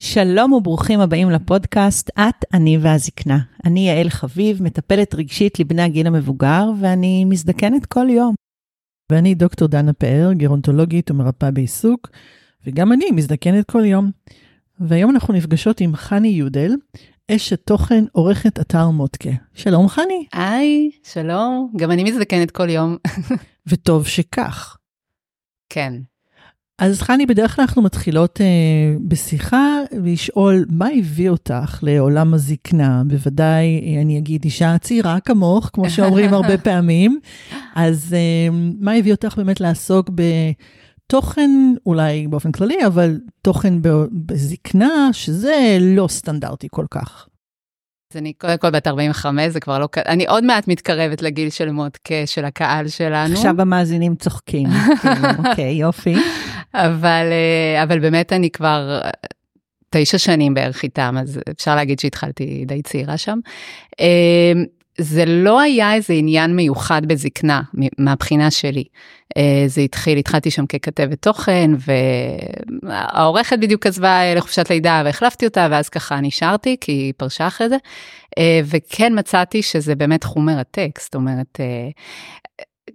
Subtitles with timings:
[0.00, 3.38] שלום וברוכים הבאים לפודקאסט את, אני והזקנה.
[3.64, 8.34] אני יעל חביב, מטפלת רגשית לבני הגיל המבוגר, ואני מזדקנת כל יום.
[9.12, 12.10] ואני דוקטור דנה פאר, גרונטולוגית ומרפאה בעיסוק,
[12.66, 14.10] וגם אני מזדקנת כל יום.
[14.80, 16.72] והיום אנחנו נפגשות עם חני יודל,
[17.36, 19.30] אשת תוכן, עורכת אתר מודקה.
[19.54, 20.26] שלום חני.
[20.32, 22.96] היי, שלום, גם אני מזדקנת כל יום.
[23.68, 24.76] וטוב שכך.
[25.68, 25.92] כן.
[26.78, 28.46] אז חני, בדרך כלל אנחנו מתחילות אה,
[29.08, 33.02] בשיחה לשאול מה הביא אותך לעולם הזקנה.
[33.06, 37.20] בוודאי, אה, אני אגיד, אישה צעירה כמוך, כמו שאומרים הרבה פעמים.
[37.74, 38.48] אז אה,
[38.80, 41.50] מה הביא אותך באמת לעסוק בתוכן,
[41.86, 43.74] אולי באופן כללי, אבל תוכן
[44.12, 47.26] בזקנה, שזה לא סטנדרטי כל כך.
[48.10, 49.88] אז אני קודם כל בת 45, זה כבר לא...
[50.06, 53.34] אני עוד מעט מתקרבת לגיל של מודקה, של הקהל שלנו.
[53.34, 54.68] עכשיו המאזינים צוחקים.
[55.02, 56.14] כן, אוקיי, יופי.
[56.74, 59.00] אבל, אה, אבל באמת אני כבר
[59.90, 63.38] תשע שנים בערך איתם, אז אפשר להגיד שהתחלתי די צעירה שם.
[64.98, 67.62] אה, זה לא היה איזה עניין מיוחד בזקנה
[67.98, 68.84] מהבחינה שלי.
[69.36, 71.70] אה, זה התחיל, התחלתי שם ככתבת תוכן
[72.82, 77.76] והעורכת בדיוק עזבה לחופשת לידה והחלפתי אותה ואז ככה נשארתי כי היא פרשה אחרי זה.
[78.64, 81.60] וכן מצאתי שזה באמת תחום מרתק, זאת אומרת,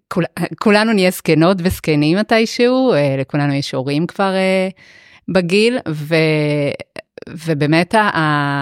[0.08, 0.24] כול,
[0.60, 4.32] כולנו נהיה זקנות וזקנים מתישהו, לכולנו יש הורים כבר
[5.30, 6.16] בגיל, ו,
[7.30, 7.96] ובאמת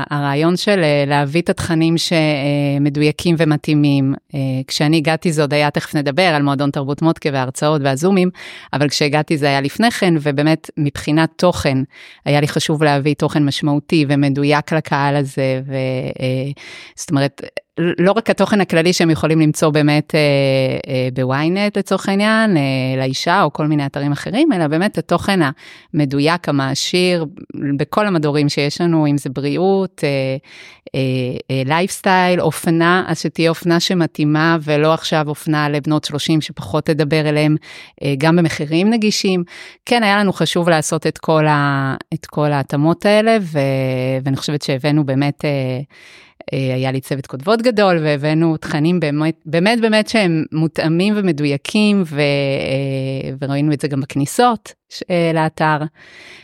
[0.09, 5.95] הרעיון של אה, להביא את התכנים שמדויקים ומתאימים, אה, כשאני הגעתי זה עוד היה, תכף
[5.95, 8.29] נדבר על מועדון תרבות מודקה וההרצאות והזומים,
[8.73, 11.77] אבל כשהגעתי זה היה לפני כן, ובאמת מבחינת תוכן,
[12.25, 17.41] היה לי חשוב להביא תוכן משמעותי ומדויק לקהל הזה, וזאת אה, אומרת,
[17.77, 20.19] לא רק התוכן הכללי שהם יכולים למצוא באמת אה,
[20.88, 22.61] אה, בוויינט לצורך העניין, אה,
[22.97, 25.39] לאישה או כל מיני אתרים אחרים, אלא באמת התוכן
[25.93, 27.25] המדויק, המעשיר,
[27.77, 30.03] בכל המדורים שיש לנו, אם זה בריאות,
[31.65, 37.30] לייפסטייל, אה, אה, אופנה, אז שתהיה אופנה שמתאימה ולא עכשיו אופנה לבנות 30 שפחות תדבר
[37.30, 37.55] אליהם,
[38.03, 39.43] אה, גם במחירים נגישים.
[39.86, 41.17] כן, היה לנו חשוב לעשות את
[42.27, 43.59] כל, ההתאמות האלה, ו,
[44.23, 45.45] ואני חושבת שהבאנו באמת...
[46.54, 52.20] אה, היה לי צוות כותבות גדול והבאנו תכנים באמת באמת באמת שהם מותאמים ומדויקים ו,
[52.20, 54.73] אה, וראינו את זה גם בכניסות
[55.09, 55.77] אה, לאתר.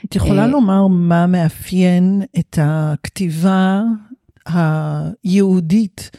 [0.06, 3.82] את יכולה לומר מה מאפיין את הכתיבה
[4.46, 6.12] היהודית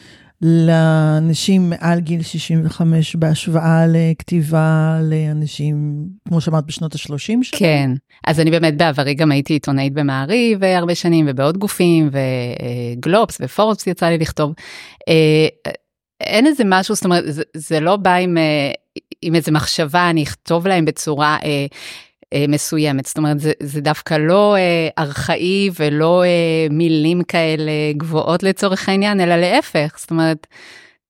[0.42, 7.42] לאנשים מעל גיל 65 בהשוואה לכתיבה לאנשים, כמו שאמרת, בשנות ה-30 שלהם?
[7.42, 7.90] כן,
[8.26, 14.06] אז אני באמת בעברי גם הייתי עיתונאית במעריב הרבה שנים ובעוד גופים וגלובס ופורבס יצא
[14.06, 14.54] לי לכתוב.
[15.08, 15.74] אה,
[16.20, 18.72] אין איזה משהו, זאת אומרת, זה, זה לא בא עם, אה,
[19.22, 21.36] עם איזה מחשבה, אני אכתוב להם בצורה...
[21.44, 21.66] אה, אה,
[22.48, 23.06] מסוימת.
[23.06, 26.28] זאת אומרת, זה, זה דווקא לא אה, ארכאי ולא אה,
[26.70, 29.96] מילים כאלה גבוהות לצורך העניין, אלא להפך.
[29.98, 30.46] זאת אומרת,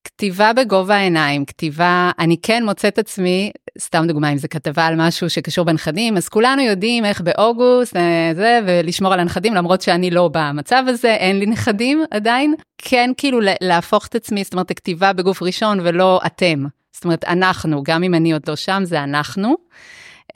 [0.04, 5.30] כתיבה בגובה העיניים, כתיבה, אני כן מוצאת עצמי, סתם דוגמה, אם זה כתבה על משהו
[5.30, 10.30] שקשור בנכדים, אז כולנו יודעים איך באוגוסט, אה, זה, ולשמור על הנכדים, למרות שאני לא
[10.32, 12.54] במצב הזה, אין לי נכדים עדיין.
[12.78, 16.64] כן, כאילו להפוך את עצמי, זאת אומרת, הכתיבה בגוף ראשון ולא אתם.
[16.92, 19.56] זאת אומרת, אנחנו, גם אם אני עוד לא שם, זה אנחנו.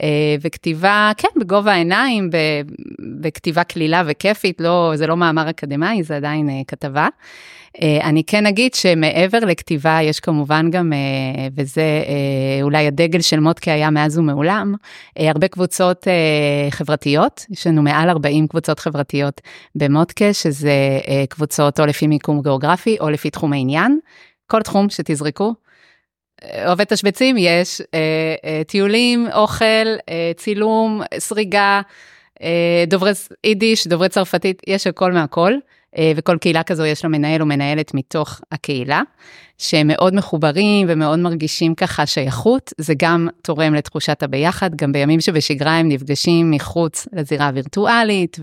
[0.01, 2.29] אה, וכתיבה, כן, בגובה העיניים,
[3.21, 7.07] בכתיבה קלילה וכיפית, לא, זה לא מאמר אקדמאי, זה עדיין אה, כתבה.
[7.81, 10.93] אה, אני כן אגיד שמעבר לכתיבה, יש כמובן גם,
[11.57, 11.83] וזה
[12.61, 14.75] אולי הדגל של מודקה היה מאז ומעולם,
[15.15, 16.07] הרבה קבוצות
[16.69, 19.41] חברתיות, יש לנו מעל 40 קבוצות חברתיות
[19.75, 20.73] במודקה, שזה
[21.29, 23.99] קבוצות או לפי מיקום גיאוגרפי או לפי תחום העניין.
[24.47, 25.53] כל תחום שתזרקו,
[26.67, 27.99] עובד תשבצים יש, אה,
[28.45, 29.65] אה, טיולים, אוכל,
[30.09, 31.81] אה, צילום, סריגה,
[32.87, 33.11] דוברי
[33.43, 35.53] יידיש, דוברי צרפתית, יש הכל מהכל,
[36.15, 39.01] וכל קהילה כזו יש לה מנהל או מנהלת מתוך הקהילה.
[39.57, 45.77] שהם מאוד מחוברים ומאוד מרגישים ככה שייכות, זה גם תורם לתחושת הביחד, גם בימים שבשגרה
[45.77, 48.39] הם נפגשים מחוץ לזירה הווירטואלית,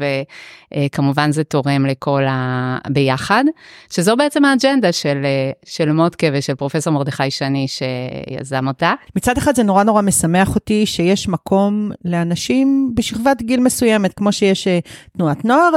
[0.74, 3.44] וכמובן זה תורם לכל הביחד,
[3.90, 5.26] שזו בעצם האג'נדה של,
[5.64, 8.92] של מודקה ושל פרופסור מרדכי שני שיזם אותה.
[9.16, 14.68] מצד אחד זה נורא נורא משמח אותי שיש מקום לאנשים בשכבת גיל מסוימת, כמו שיש
[14.68, 14.78] אה,
[15.16, 15.70] תנועת נוער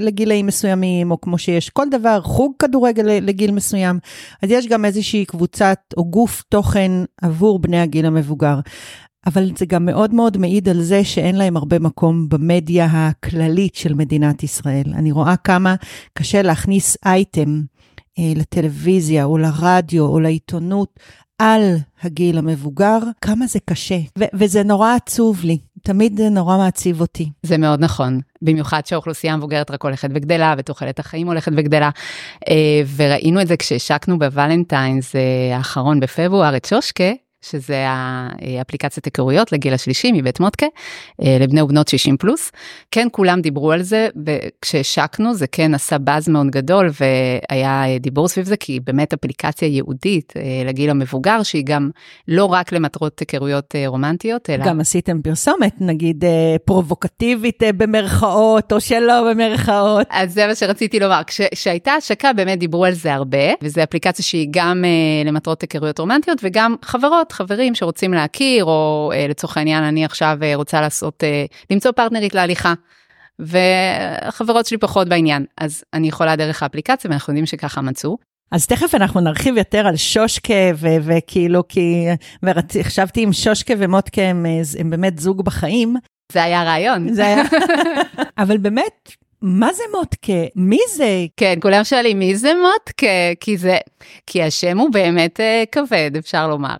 [0.00, 3.98] לגילאים מסוימים, או כמו שיש כל דבר, חוג כדורגל לגיל מסוים,
[4.42, 6.92] אז יש גם איזושהי קבוצת או גוף תוכן
[7.22, 8.60] עבור בני הגיל המבוגר.
[9.26, 13.94] אבל זה גם מאוד מאוד מעיד על זה שאין להם הרבה מקום במדיה הכללית של
[13.94, 14.84] מדינת ישראל.
[14.94, 15.74] אני רואה כמה
[16.14, 17.62] קשה להכניס אייטם
[18.18, 21.00] אה, לטלוויזיה או לרדיו או לעיתונות
[21.38, 23.98] על הגיל המבוגר, כמה זה קשה.
[24.18, 27.30] ו- וזה נורא עצוב לי, תמיד נורא מעציב אותי.
[27.42, 31.90] זה מאוד נכון, במיוחד שהאוכלוסייה המבוגרת רק הולכת וגדלה ותוחלת החיים הולכת וגדלה.
[32.48, 37.12] אה, וראינו את זה כשהשקנו בוולנטיינס אה, האחרון בפברואר את שושקה,
[37.42, 40.66] שזה האפליקציית היכרויות לגיל השלישי מבית מודקה,
[41.22, 42.52] אה, לבני ובנות 60 פלוס.
[42.90, 48.46] כן, כולם דיברו על זה, וכשהשקנו זה כן עשה באז מאוד גדול, והיה דיבור סביב
[48.46, 51.90] זה, כי באמת אפליקציה ייעודית אה, לגיל המבוגר, שהיא גם
[52.28, 54.64] לא רק למטרות היכרויות אה, רומנטיות, אלא...
[54.64, 56.24] גם עשיתם פרסומת, נגיד
[56.64, 60.06] פרובוקטיבית במרכאות, או שלא במרכאות.
[60.10, 64.48] אז זה מה שרציתי לומר, כשהייתה השקה באמת דיברו על זה הרבה, וזו אפליקציה שהיא
[64.50, 64.84] גם
[65.24, 67.31] למטרות היכרויות רומנטיות, וגם חברות.
[67.32, 72.34] חברים שרוצים להכיר, או אה, לצורך העניין, אני עכשיו אה, רוצה לעשות, אה, למצוא פרטנרית
[72.34, 72.74] להליכה.
[73.38, 78.18] והחברות שלי פחות בעניין, אז אני יכולה דרך האפליקציה, ואנחנו יודעים שככה מצאו.
[78.52, 82.06] אז תכף אנחנו נרחיב יותר על שושקה, וכאילו, כי,
[82.42, 84.46] וחשבתי אם שושקה ומוטקה הם,
[84.78, 85.96] הם באמת זוג בחיים.
[86.32, 87.14] זה היה רעיון.
[87.14, 87.42] זה היה,
[88.42, 89.12] אבל באמת,
[89.42, 90.32] מה זה מוטקה?
[90.56, 91.26] מי זה?
[91.36, 93.06] כן, כולם שואלים, מי זה מוטקה?
[93.40, 93.76] כי זה,
[94.26, 96.76] כי השם הוא באמת uh, כבד, אפשר לומר.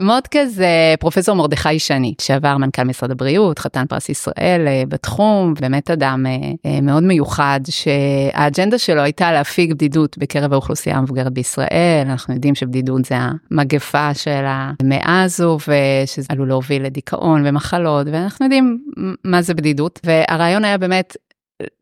[0.00, 5.90] מוטקה זה פרופסור מרדכי שני, שעבר מנכ"ל משרד הבריאות, חתן פרס ישראל uh, בתחום, באמת
[5.90, 12.06] אדם uh, uh, מאוד מיוחד, שהאג'נדה שלו הייתה להפיג בדידות בקרב האוכלוסייה המבוגרת בישראל.
[12.06, 13.14] אנחנו יודעים שבדידות זה
[13.50, 18.78] המגפה של המאה הזו, ושזה עלול להוביל לדיכאון ומחלות, ואנחנו יודעים
[19.24, 20.00] מה זה בדידות.
[20.04, 21.16] והרעיון היה באמת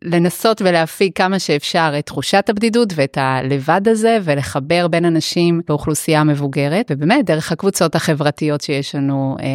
[0.02, 6.86] לנסות ולהפיג כמה שאפשר את תחושת הבדידות ואת הלבד הזה ולחבר בין אנשים באוכלוסייה המבוגרת
[6.90, 9.46] ובאמת דרך הקבוצות החברתיות שיש לנו אה,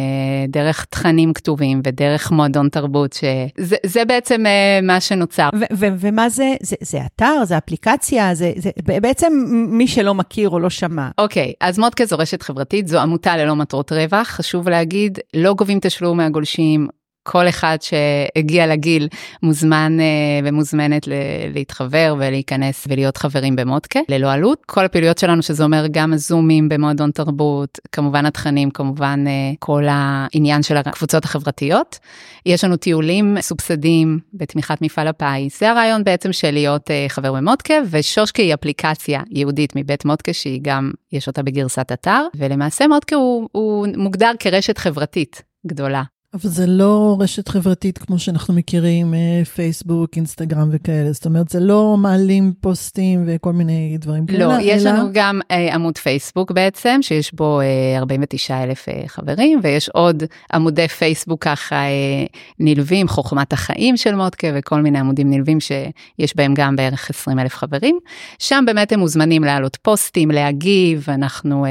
[0.48, 5.48] דרך תכנים כתובים ודרך מועדון תרבות שזה זה בעצם אה, מה שנוצר.
[5.72, 9.32] ומה זה, זה זה אתר זה אפליקציה זה, זה בעצם
[9.68, 11.08] מי שלא מכיר או לא שמע.
[11.18, 15.78] אוקיי אז מודקה זו רשת חברתית זו עמותה ללא מטרות רווח חשוב להגיד לא גובים
[15.80, 16.88] תשלום מהגולשים
[17.26, 19.08] כל אחד שהגיע לגיל
[19.42, 21.08] מוזמן uh, ומוזמנת
[21.54, 24.62] להתחבר ולהיכנס ולהיות חברים במודקה ללא עלות.
[24.66, 30.62] כל הפעילויות שלנו שזה אומר גם הזומים במועדון תרבות, כמובן התכנים, כמובן uh, כל העניין
[30.62, 31.98] של הקבוצות החברתיות.
[32.46, 37.74] יש לנו טיולים סובסדים בתמיכת מפעל הפיס, זה הרעיון בעצם של להיות uh, חבר במודקה
[37.90, 43.48] ושושקה היא אפליקציה ייעודית מבית מודקה שהיא גם, יש אותה בגרסת אתר, ולמעשה מודקה הוא,
[43.52, 46.02] הוא מוגדר כרשת חברתית גדולה.
[46.42, 51.12] אבל זה לא רשת חברתית כמו שאנחנו מכירים, אה, פייסבוק, אינסטגרם וכאלה.
[51.12, 54.46] זאת אומרת, זה לא מעלים פוסטים וכל מיני דברים כאלה.
[54.46, 54.92] לא, יש אלא...
[54.92, 60.22] לנו גם אה, עמוד פייסבוק בעצם, שיש בו אה, 49 אלף אה, חברים, ויש עוד
[60.52, 62.24] עמודי פייסבוק ככה אה,
[62.58, 67.54] נלווים, חוכמת החיים של מודקה וכל מיני עמודים נלווים שיש בהם גם בערך 20 אלף
[67.54, 67.98] חברים.
[68.38, 71.70] שם באמת הם מוזמנים להעלות פוסטים, להגיב, אנחנו אה,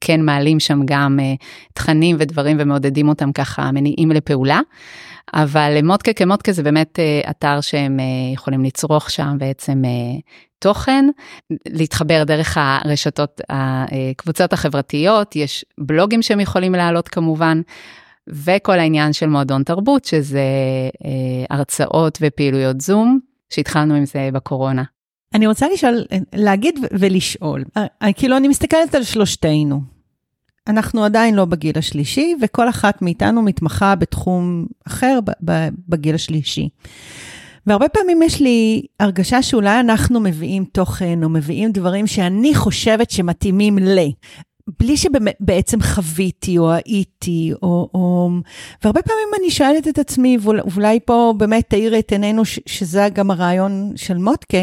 [0.00, 1.34] כן מעלים שם גם אה,
[1.74, 4.60] תכנים ודברים ומעודדים אותם ככה, מניעים לפעולה.
[5.34, 8.04] אבל מודקה כמודקה זה באמת אה, אתר שהם אה,
[8.34, 10.20] יכולים לצרוך שם בעצם אה,
[10.58, 11.04] תוכן,
[11.68, 17.60] להתחבר דרך הרשתות, הקבוצות החברתיות, יש בלוגים שהם יכולים להעלות כמובן,
[18.28, 20.42] וכל העניין של מועדון תרבות, שזה
[21.50, 23.18] הרצאות ופעילויות זום,
[23.50, 24.82] שהתחלנו עם זה בקורונה.
[25.34, 26.04] אני רוצה לשאול,
[26.34, 27.64] להגיד ולשאול,
[28.16, 29.80] כאילו אני מסתכלת על שלושתנו,
[30.68, 35.18] אנחנו עדיין לא בגיל השלישי, וכל אחת מאיתנו מתמחה בתחום אחר
[35.88, 36.68] בגיל השלישי.
[37.66, 43.78] והרבה פעמים יש לי הרגשה שאולי אנחנו מביאים תוכן או מביאים דברים שאני חושבת שמתאימים
[43.78, 43.98] ל.
[44.80, 48.30] בלי שבעצם חוויתי או הייתי, או, או...
[48.84, 53.92] והרבה פעמים אני שואלת את עצמי, ואולי פה באמת תאיר את עינינו, שזה גם הרעיון
[53.96, 54.58] של מוטקה,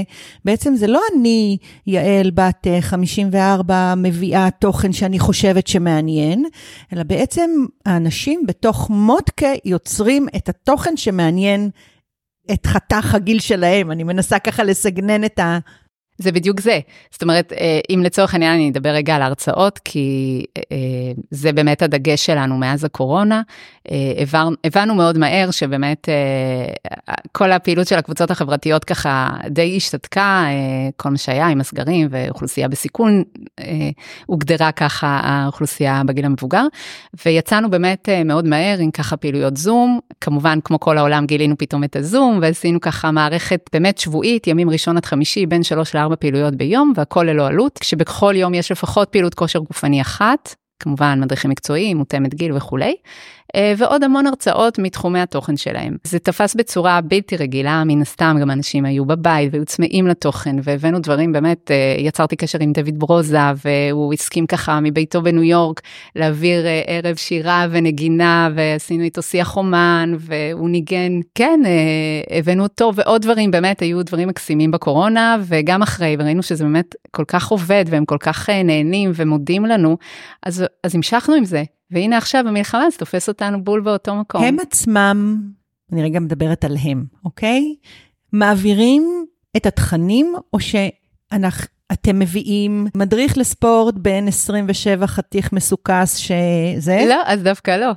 [0.45, 1.57] בעצם זה לא אני,
[1.87, 6.45] יעל, בת 54, אה, מביאה תוכן שאני חושבת שמעניין,
[6.93, 7.49] אלא בעצם
[7.85, 11.69] האנשים בתוך מוטקה יוצרים את התוכן שמעניין
[12.51, 13.91] את חתך הגיל שלהם.
[13.91, 15.59] אני מנסה ככה לסגנן את ה...
[16.17, 16.79] זה בדיוק זה.
[17.11, 20.77] זאת אומרת, אה, אם לצורך העניין אני אדבר רגע על הרצאות, כי אה,
[21.31, 23.41] זה באמת הדגש שלנו מאז הקורונה.
[23.91, 24.23] אה,
[24.63, 26.09] הבנו מאוד מהר שבאמת
[27.31, 30.45] כל הפעילות של הקבוצות החברתיות ככה די השתתקה,
[30.97, 33.23] כל מה שהיה עם הסגרים ואוכלוסייה בסיכון,
[34.25, 36.65] הוגדרה ככה האוכלוסייה בגיל המבוגר,
[37.25, 41.95] ויצאנו באמת מאוד מהר עם ככה פעילויות זום, כמובן כמו כל העולם גילינו פתאום את
[41.95, 46.93] הזום, ועשינו ככה מערכת באמת שבועית, ימים ראשון עד חמישי, בין שלוש לארבע פעילויות ביום,
[46.95, 50.55] והכל ללא עלות, כשבכל יום יש לפחות פעילות כושר גופני אחת.
[50.83, 52.95] כמובן מדריכים מקצועיים, מותאמת גיל וכולי,
[53.55, 55.97] אה, ועוד המון הרצאות מתחומי התוכן שלהם.
[56.03, 60.99] זה תפס בצורה בלתי רגילה, מן הסתם גם אנשים היו בבית והיו צמאים לתוכן, והבאנו
[60.99, 65.81] דברים, באמת, אה, יצרתי קשר עם דוד ברוזה, והוא הסכים ככה מביתו בניו יורק
[66.15, 71.59] להעביר אה, ערב שירה ונגינה, ועשינו איתו שיח אומן, והוא ניגן, כן,
[72.39, 77.25] הבאנו אותו, ועוד דברים, באמת, היו דברים מקסימים בקורונה, וגם אחרי, וראינו שזה באמת כל
[77.27, 79.97] כך עובד, והם כל כך נהנים ומודים לנו,
[80.43, 81.63] אז, אז המשכנו עם זה.
[81.91, 84.43] והנה עכשיו המלחמה זה תופס אותנו בול באותו מקום.
[84.43, 85.41] הם עצמם,
[85.91, 87.75] אני רגע מדברת על הם, אוקיי?
[88.31, 89.25] מעבירים
[89.57, 97.05] את התכנים, או שאתם מביאים מדריך לספורט בן 27 חתיך מסוכס שזה?
[97.09, 97.91] לא, אז דווקא לא.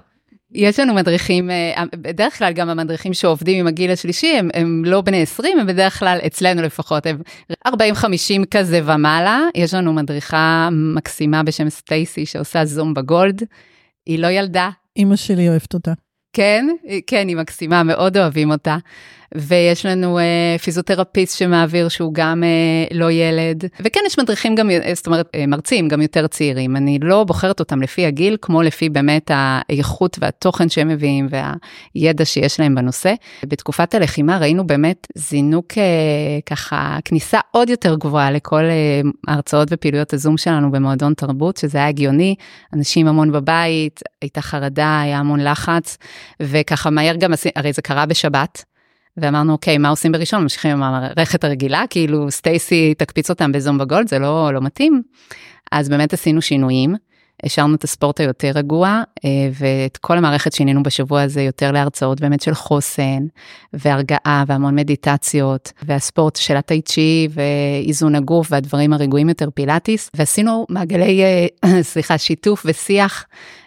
[0.56, 5.00] יש לנו מדריכים, אה, בדרך כלל גם המדריכים שעובדים עם הגיל השלישי, הם, הם לא
[5.00, 7.18] בני 20, הם בדרך כלל, אצלנו לפחות, הם
[7.68, 7.70] 40-50
[8.50, 9.40] כזה ומעלה.
[9.54, 13.42] יש לנו מדריכה מקסימה בשם סטייסי שעושה זום בגולד.
[14.06, 14.70] היא לא ילדה.
[14.96, 15.92] אימא שלי אוהבת אותה.
[16.32, 16.66] כן,
[17.06, 18.76] כן, היא מקסימה, מאוד אוהבים אותה.
[19.34, 23.64] ויש לנו אה, פיזיותרפיסט שמעביר שהוא גם אה, לא ילד.
[23.80, 26.76] וכן, יש מדריכים גם, אה, זאת אומרת, אה, מרצים גם יותר צעירים.
[26.76, 32.60] אני לא בוחרת אותם לפי הגיל, כמו לפי באמת האיכות והתוכן שהם מביאים והידע שיש
[32.60, 33.14] להם בנושא.
[33.44, 35.82] בתקופת הלחימה ראינו באמת זינוק אה,
[36.46, 41.88] ככה, כניסה עוד יותר גבוהה לכל אה, ההרצאות ופעילויות הזום שלנו במועדון תרבות, שזה היה
[41.88, 42.34] הגיוני,
[42.72, 45.98] אנשים המון בבית, הייתה חרדה, היה המון לחץ,
[46.40, 48.64] וככה מהר גם, הרי זה קרה בשבת.
[49.16, 50.42] ואמרנו, אוקיי, מה עושים בראשון?
[50.42, 55.02] ממשיכים עם המערכת הרגילה, כאילו סטייסי תקפיץ אותם בזום בגולד, זה לא, לא מתאים.
[55.72, 56.94] אז באמת עשינו שינויים,
[57.44, 62.40] השארנו את הספורט היותר רגוע, אה, ואת כל המערכת שינינו בשבוע הזה יותר להרצאות באמת
[62.40, 63.26] של חוסן,
[63.72, 71.22] והרגעה, והמון מדיטציות, והספורט של הטאי צ'י, ואיזון הגוף, והדברים הרגועים יותר פילאטיס, ועשינו מעגלי,
[71.24, 73.24] אה, סליחה, שיתוף ושיח.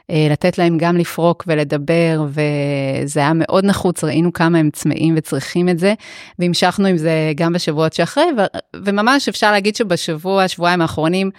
[0.09, 5.69] אה, לתת להם גם לפרוק ולדבר, וזה היה מאוד נחוץ, ראינו כמה הם צמאים וצריכים
[5.69, 5.93] את זה,
[6.39, 11.31] והמשכנו עם זה גם בשבועות שאחרי, ו- וממש אפשר להגיד שבשבוע, שבועיים האחרונים,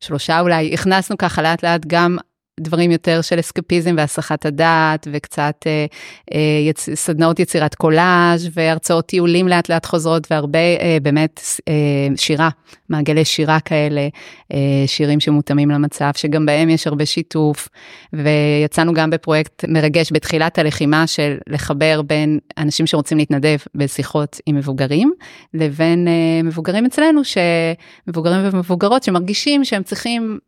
[0.00, 2.16] שלושה אולי, הכנסנו ככה לאט לאט גם
[2.60, 5.86] דברים יותר של אסקפיזם והסחת הדעת וקצת אה,
[6.34, 6.88] אה, יצ...
[6.94, 11.72] סדנאות יצירת קולאז' והרצאות טיולים לאט לאט חוזרות והרבה אה, באמת אה,
[12.16, 12.48] שירה,
[12.88, 14.08] מעגלי שירה כאלה,
[14.52, 17.68] אה, שירים שמותאמים למצב, שגם בהם יש הרבה שיתוף.
[18.12, 25.12] ויצאנו גם בפרויקט מרגש בתחילת הלחימה של לחבר בין אנשים שרוצים להתנדב בשיחות עם מבוגרים
[25.54, 30.38] לבין אה, מבוגרים אצלנו, שמבוגרים ומבוגרות שמרגישים שהם צריכים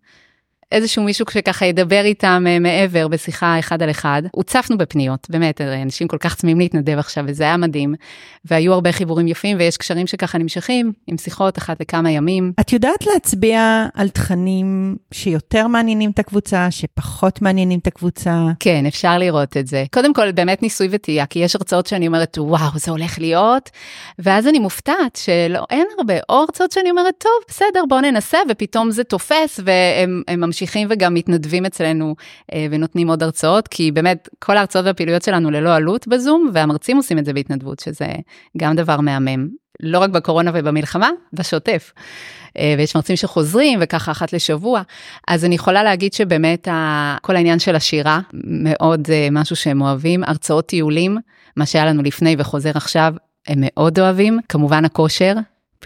[0.73, 4.23] איזשהו מישהו שככה ידבר איתם אה, מעבר בשיחה אחד על אחד.
[4.33, 7.95] הוצפנו בפניות, באמת, אנשים כל כך צמאים להתנדב עכשיו, וזה היה מדהים.
[8.45, 12.53] והיו הרבה חיבורים יפים, ויש קשרים שככה נמשכים, עם שיחות אחת לכמה ימים.
[12.61, 18.45] את יודעת להצביע על תכנים שיותר מעניינים את הקבוצה, שפחות מעניינים את הקבוצה?
[18.61, 19.85] כן, אפשר לראות את זה.
[19.93, 23.71] קודם כל, באמת ניסוי וטעייה, כי יש הרצאות שאני אומרת, וואו, זה הולך להיות,
[24.19, 28.91] ואז אני מופתעת שלא, אין הרבה, או הרצאות שאני אומרת, טוב, בסדר, בואו ננסה, ופתאום
[28.91, 32.15] זה תופס, והם ממשיכים וגם מתנדבים אצלנו
[32.53, 37.19] אה, ונותנים עוד הרצאות, כי באמת כל ההרצאות והפעילויות שלנו ללא עלות בזום, והמרצים עושים
[37.19, 38.07] את זה בהתנדבות, שזה
[38.57, 39.49] גם דבר מהמם.
[39.81, 41.93] לא רק בקורונה ובמלחמה, בשוטף.
[42.59, 44.83] אה, ויש מרצים שחוזרים וככה אחת לשבוע.
[45.29, 46.69] אז אני יכולה להגיד שבאמת
[47.23, 51.19] כל העניין של השירה, מאוד אה, משהו שהם אוהבים, הרצאות טיולים,
[51.57, 53.15] מה שהיה לנו לפני וחוזר עכשיו,
[53.47, 54.39] הם מאוד אוהבים.
[54.49, 55.35] כמובן הכושר,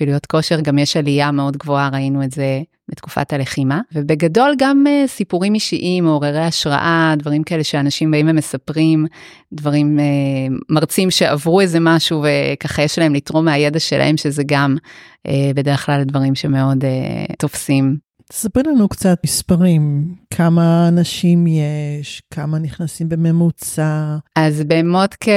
[0.00, 5.08] פעילויות כושר, גם יש עלייה מאוד גבוהה, ראינו את זה בתקופת הלחימה, ובגדול גם uh,
[5.08, 9.06] סיפורים אישיים, מעוררי השראה, דברים כאלה שאנשים באים ומספרים,
[9.52, 14.76] דברים, uh, מרצים שעברו איזה משהו וככה יש להם לתרום מהידע שלהם, שזה גם
[15.28, 16.84] uh, בדרך כלל דברים שמאוד
[17.38, 18.09] תופסים.
[18.32, 24.16] תספרי לנו קצת מספרים, כמה אנשים יש, כמה נכנסים בממוצע.
[24.36, 25.30] אז במודקה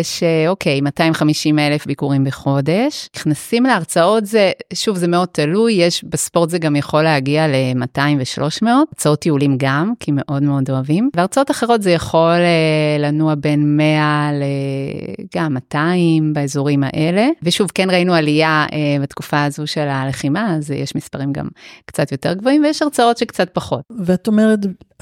[0.00, 3.08] יש, אה, אוקיי, 250 אלף ביקורים בחודש.
[3.16, 8.66] נכנסים להרצאות זה, שוב, זה מאוד תלוי, יש, בספורט זה גם יכול להגיע ל-200 ו-300,
[8.68, 11.10] הרצאות טיולים גם, כי מאוד מאוד אוהבים.
[11.16, 17.28] והרצאות אחרות זה יכול אה, לנוע בין 100 לגם 200 באזורים האלה.
[17.42, 21.48] ושוב, כן ראינו עלייה אה, בתקופה הזו של הלחימה, אז יש מספרים גם
[21.86, 23.82] קצת יותר גבוהים, ויש הרצאות שקצת פחות.
[23.98, 24.58] ואת אומרת,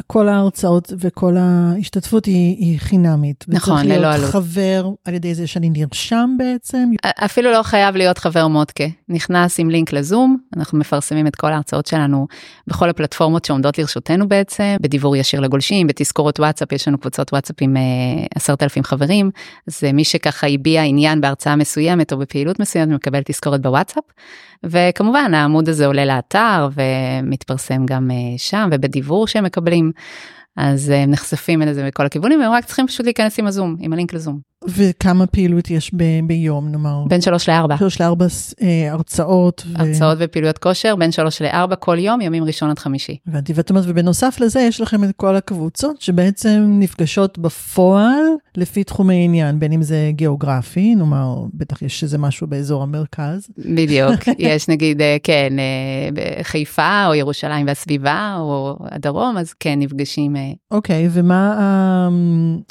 [0.07, 3.45] כל ההרצאות וכל ההשתתפות היא, היא חינמית.
[3.49, 4.07] נכון, ללא עלות.
[4.07, 6.91] וצריך להיות חבר על ידי זה שאני נרשם בעצם.
[7.05, 8.85] אפילו לא חייב להיות חבר מודקה.
[9.09, 12.27] נכנס עם לינק לזום, אנחנו מפרסמים את כל ההרצאות שלנו
[12.67, 17.77] בכל הפלטפורמות שעומדות לרשותנו בעצם, בדיבור ישיר לגולשים, בתזכורות וואטסאפ, יש לנו קבוצות וואטסאפ עם
[17.77, 17.83] אה,
[18.35, 19.31] עשרת אלפים חברים,
[19.69, 24.05] אז מי שככה הביע עניין בהרצאה מסוימת או בפעילות מסוימת מקבל תזכורת בוואטסאפ.
[24.65, 26.69] וכמובן העמוד הזה עולה לאתר
[27.27, 29.93] ומתפרסם גם אה, שם ובדיבור שהם מקבלים.
[30.57, 34.13] אז הם נחשפים לזה מכל הכיוונים, והם רק צריכים פשוט להיכנס עם הזום, עם הלינק
[34.15, 34.52] לזום.
[34.69, 37.05] וכמה פעילות יש ב- ביום, נאמר?
[37.09, 37.77] בין שלוש לארבע.
[37.77, 38.27] שלוש לארבע
[38.63, 39.63] אה, הרצאות.
[39.67, 39.79] ו...
[39.79, 43.17] הרצאות ופעילויות כושר, בין שלוש לארבע כל יום, ימים ראשון עד חמישי.
[43.27, 48.23] הבנתי, ואת אומרת, ובנוסף לזה יש לכם את כל הקבוצות שבעצם נפגשות בפועל
[48.57, 53.49] לפי תחומי עניין, בין אם זה גיאוגרפי, נאמר, בטח יש איזה משהו באזור המרכז.
[53.59, 60.37] בדיוק, יש נגיד, אה, כן, אה, חיפה או ירושלים והסביבה או הדרום, אז כן, נפגשים.
[60.37, 60.53] אה.
[60.71, 62.09] אוקיי, ומה,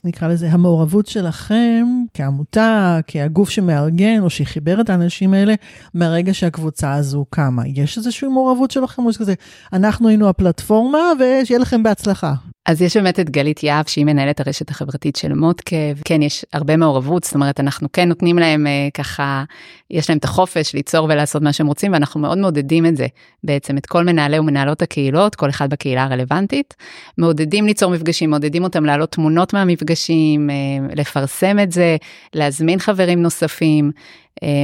[0.04, 1.81] נקרא לזה, המעורבות שלכם?
[2.14, 5.54] כעמותה, כהגוף שמארגן או שחיבר את האנשים האלה
[5.94, 7.64] מהרגע שהקבוצה הזו קמה?
[7.68, 9.34] יש איזושהי מעורבות שלכם או שכזה,
[9.74, 12.34] אנחנו היינו הפלטפורמה ושיהיה לכם בהצלחה.
[12.72, 16.78] אז יש באמת את גלית יהב שהיא מנהלת הרשת החברתית של מודקה, וכן יש הרבה
[16.78, 19.44] מעורבות, זאת אומרת אנחנו כן נותנים להם אה, ככה,
[19.90, 23.08] יש להם את החופש ליצור ולעשות מה שהם רוצים ואנחנו מאוד מעודדים את זה,
[23.44, 26.74] בעצם את כל מנהלי ומנהלות הקהילות, כל אחד בקהילה הרלוונטית,
[27.18, 30.56] מעודדים ליצור מפגשים, מעודדים אותם להעלות תמונות מהמפגשים, אה,
[30.96, 31.98] לפרסם את זה,
[32.34, 33.92] להזמין חברים נוספים,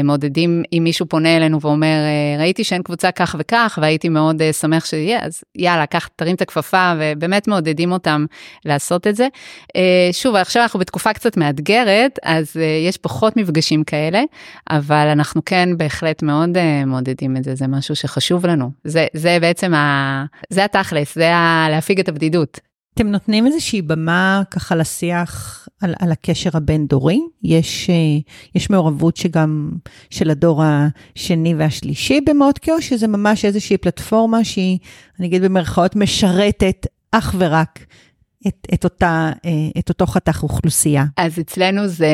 [0.03, 4.53] מעודדים אם מישהו פונה אלינו ואומר אה, ראיתי שאין קבוצה כך וכך והייתי מאוד אה,
[4.53, 8.25] שמח שיהיה אז יאללה קח תרים את הכפפה ובאמת מעודדים אותם
[8.65, 9.27] לעשות את זה.
[10.11, 12.55] שוב עכשיו אנחנו בתקופה קצת מאתגרת אז
[12.87, 14.21] יש פחות מפגשים כאלה
[14.69, 16.49] אבל אנחנו כן בהחלט מאוד
[16.85, 20.25] מעודדים את זה זה משהו שחשוב לנו זה זה בעצם ה...
[20.49, 21.67] זה התכלס זה ה...
[21.69, 22.59] להפיג את הבדידות.
[22.97, 27.19] אתם נותנים איזושהי במה ככה לשיח על, על הקשר הבין-דורי?
[27.43, 27.95] יש, אה,
[28.55, 29.71] יש מעורבות שגם
[30.09, 34.77] של הדור השני והשלישי במודקה, או שזה ממש איזושהי פלטפורמה שהיא,
[35.19, 37.85] אני אגיד במרכאות, משרתת אך ורק
[38.47, 41.05] את, את, אותה, אה, את אותו חתך אוכלוסייה?
[41.17, 42.07] אז אצלנו זה,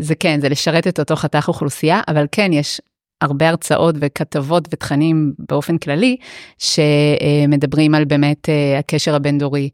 [0.00, 2.80] זה כן, זה לשרת את אותו חתך אוכלוסייה, אבל כן, יש
[3.20, 6.16] הרבה הרצאות וכתבות ותכנים באופן כללי
[6.58, 9.68] שמדברים על באמת אה, הקשר הבין-דורי.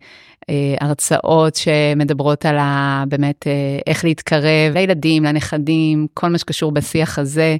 [0.50, 3.52] אה, הרצאות שמדברות על ה, באמת אה,
[3.86, 7.56] איך להתקרב לילדים, לנכדים, כל מה שקשור בשיח הזה,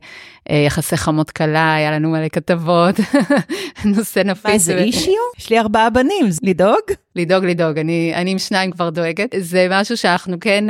[0.67, 2.95] יחסי חמות קלה, היה לנו מלא כתבות,
[3.97, 4.53] נושא נפיץ.
[4.53, 5.15] מה זה issue?
[5.39, 6.81] יש לי ארבעה בנים, לדאוג?
[7.17, 9.35] לדאוג, לדאוג, אני, אני עם שניים כבר דואגת.
[9.39, 10.65] זה משהו שאנחנו כן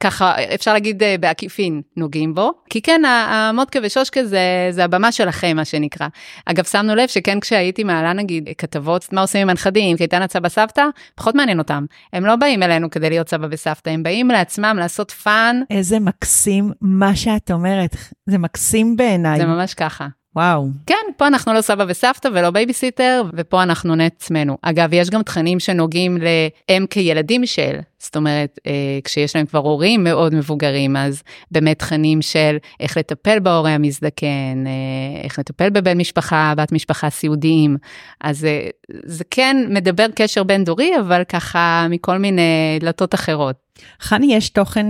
[0.00, 5.56] ככה אפשר להגיד אה, בעקיפין נוגעים בו כי כן המוטק'ה ושושק'ה זה זה הבמה שלכם
[5.56, 6.08] מה שנקרא.
[6.46, 10.84] אגב שמנו לב שכן כשהייתי מעלה נגיד כתבות מה עושים עם הנכדים קייטנת סבא סבתא
[11.14, 15.10] פחות מעניין אותם הם לא באים אלינו כדי להיות סבא וסבתא הם באים לעצמם לעשות
[15.10, 15.60] fun.
[15.70, 19.38] איזה מקסים מה שאת אומרת זה מקסים בעיניי.
[19.38, 20.06] זה ממש ככה.
[20.36, 20.68] וואו.
[20.86, 24.56] כן, פה אנחנו לא סבא וסבתא ולא בייביסיטר, ופה אנחנו לעצמנו.
[24.62, 30.04] אגב, יש גם תכנים שנוגעים להם כילדים של, זאת אומרת, אה, כשיש להם כבר הורים
[30.04, 36.54] מאוד מבוגרים, אז באמת תכנים של איך לטפל בהורה המזדקן, אה, איך לטפל בבן משפחה,
[36.56, 37.76] בת משפחה סיעודיים.
[38.20, 38.68] אז אה,
[39.04, 43.56] זה כן מדבר קשר בין דורי, אבל ככה מכל מיני דלתות אחרות.
[44.00, 44.86] חני, יש תוכן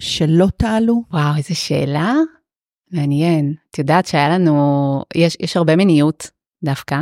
[0.00, 1.02] שלא תעלו?
[1.12, 2.14] וואו, איזה שאלה.
[2.94, 3.54] מעניין.
[3.70, 6.30] את יודעת שהיה לנו, יש, יש הרבה מיניות
[6.64, 6.96] דווקא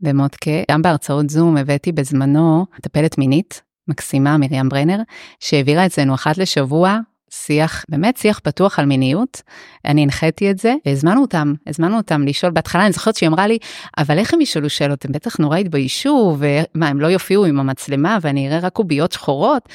[0.00, 0.50] במודקה.
[0.70, 4.98] גם בהרצאות זום הבאתי בזמנו מטפלת מינית, מקסימה, מרים ברנר,
[5.40, 6.98] שהעבירה אצלנו אחת לשבוע
[7.30, 9.42] שיח, באמת שיח פתוח על מיניות.
[9.84, 12.52] אני הנחיתי את זה, והזמנו אותם, הזמנו אותם לשאול.
[12.52, 13.58] בהתחלה אני זוכרת שהיא אמרה לי,
[13.98, 15.04] אבל איך הם ישאלו שאלות?
[15.04, 19.68] הם בטח נורא התביישו, ומה, הם לא יופיעו עם המצלמה ואני אראה רק קוביות שחורות.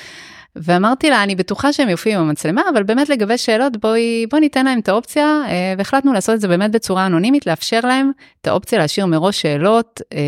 [0.63, 4.65] ואמרתי לה, אני בטוחה שהם יופיעו עם המצלמה, אבל באמת לגבי שאלות, בואי, בואי ניתן
[4.65, 8.80] להם את האופציה, אה, והחלטנו לעשות את זה באמת בצורה אנונימית, לאפשר להם את האופציה
[8.80, 10.20] להשאיר מראש שאלות אה,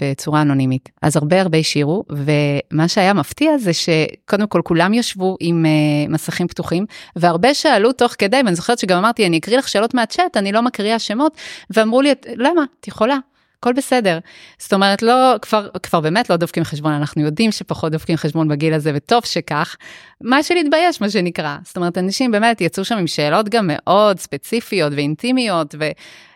[0.00, 0.88] בצורה אנונימית.
[1.02, 6.48] אז הרבה הרבה השאירו, ומה שהיה מפתיע זה שקודם כל כולם ישבו עם אה, מסכים
[6.48, 6.86] פתוחים,
[7.16, 10.62] והרבה שאלו תוך כדי, ואני זוכרת שגם אמרתי, אני אקריא לך שאלות מהצ'אט, אני לא
[10.62, 11.36] מקריאה שמות,
[11.70, 12.62] ואמרו לי, למה?
[12.80, 13.18] את יכולה.
[13.58, 14.18] הכל בסדר.
[14.58, 18.74] זאת אומרת, לא, כבר, כבר באמת לא דופקים חשבון, אנחנו יודעים שפחות דופקים חשבון בגיל
[18.74, 19.76] הזה, וטוב שכך.
[20.20, 21.56] מה שלהתבייש, מה שנקרא.
[21.64, 25.74] זאת אומרת, אנשים באמת יצאו שם עם שאלות גם מאוד ספציפיות ואינטימיות,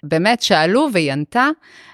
[0.02, 1.48] ובאמת שאלו והיא ענתה.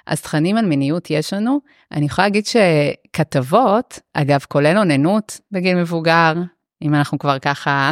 [0.06, 1.60] אז תכנים על מיניות יש לנו.
[1.92, 6.32] אני יכולה להגיד שכתבות, אגב, כולל אוננות בגיל מבוגר,
[6.82, 7.90] אם אנחנו כבר ככה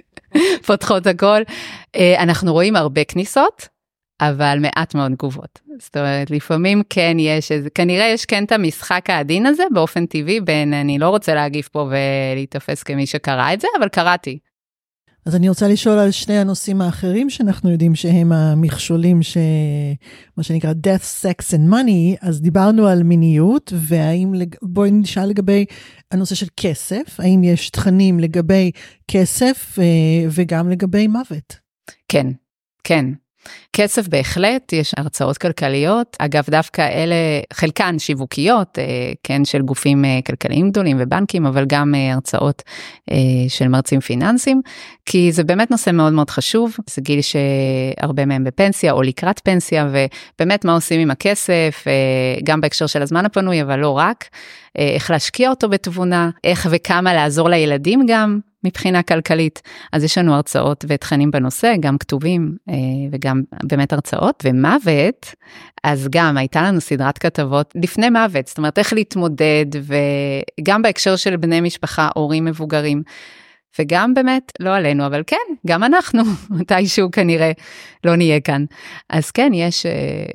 [0.66, 1.42] פותחות הכל,
[1.96, 3.73] אה, אנחנו רואים הרבה כניסות.
[4.20, 5.60] אבל מעט מאוד תגובות.
[5.78, 10.40] זאת אומרת, לפעמים כן יש איזה, כנראה יש כן את המשחק העדין הזה באופן טבעי
[10.40, 14.38] בין אני לא רוצה להגיב פה ולהיתפס כמי שקרא את זה, אבל קראתי.
[15.26, 19.36] אז אני רוצה לשאול על שני הנושאים האחרים שאנחנו יודעים שהם המכשולים, ש...
[20.36, 24.54] מה שנקרא death, sex and money, אז דיברנו על מיניות, והאם, לג...
[24.62, 25.64] בואי נשאל לגבי
[26.10, 28.70] הנושא של כסף, האם יש תכנים לגבי
[29.08, 31.56] כסף אה, וגם לגבי מוות?
[32.08, 32.26] כן,
[32.84, 33.04] כן.
[33.72, 37.14] כסף בהחלט, יש הרצאות כלכליות, אגב דווקא אלה,
[37.52, 38.78] חלקן שיווקיות,
[39.22, 42.62] כן, של גופים כלכליים גדולים ובנקים, אבל גם הרצאות
[43.48, 44.60] של מרצים פיננסיים,
[45.06, 49.88] כי זה באמת נושא מאוד מאוד חשוב, זה גיל שהרבה מהם בפנסיה או לקראת פנסיה,
[49.88, 51.84] ובאמת מה עושים עם הכסף,
[52.44, 54.24] גם בהקשר של הזמן הפנוי, אבל לא רק.
[54.78, 59.62] איך להשקיע אותו בתבונה, איך וכמה לעזור לילדים גם מבחינה כלכלית.
[59.92, 62.74] אז יש לנו הרצאות ותכנים בנושא, גם כתובים אה,
[63.12, 64.42] וגם באמת הרצאות.
[64.44, 65.34] ומוות,
[65.84, 69.66] אז גם הייתה לנו סדרת כתבות לפני מוות, זאת אומרת איך להתמודד,
[70.60, 73.02] וגם בהקשר של בני משפחה, הורים מבוגרים.
[73.78, 77.52] וגם באמת, לא עלינו, אבל כן, גם אנחנו מתישהו כנראה
[78.04, 78.64] לא נהיה כאן.
[79.10, 79.88] אז כן, יש uh,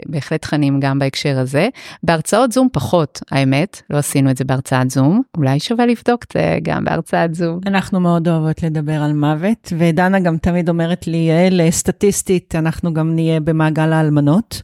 [0.06, 1.68] בהחלט תכנים גם בהקשר הזה.
[2.04, 6.58] בהרצאות זום פחות, האמת, לא עשינו את זה בהרצאת זום, אולי שווה לבדוק את זה
[6.64, 7.60] גם בהרצאת זום.
[7.66, 13.16] אנחנו מאוד אוהבות לדבר על מוות, ודנה גם תמיד אומרת לי, יעל, סטטיסטית, אנחנו גם
[13.16, 14.62] נהיה במעגל האלמנות.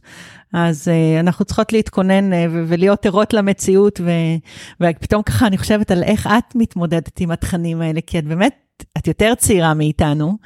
[0.52, 4.36] אז uh, אנחנו צריכות להתכונן uh, ולהיות ערות למציאות, ו-
[4.80, 8.65] ופתאום ככה אני חושבת על איך את מתמודדת עם התכנים האלה, כי את באמת
[8.98, 10.38] את יותר צעירה מאיתנו,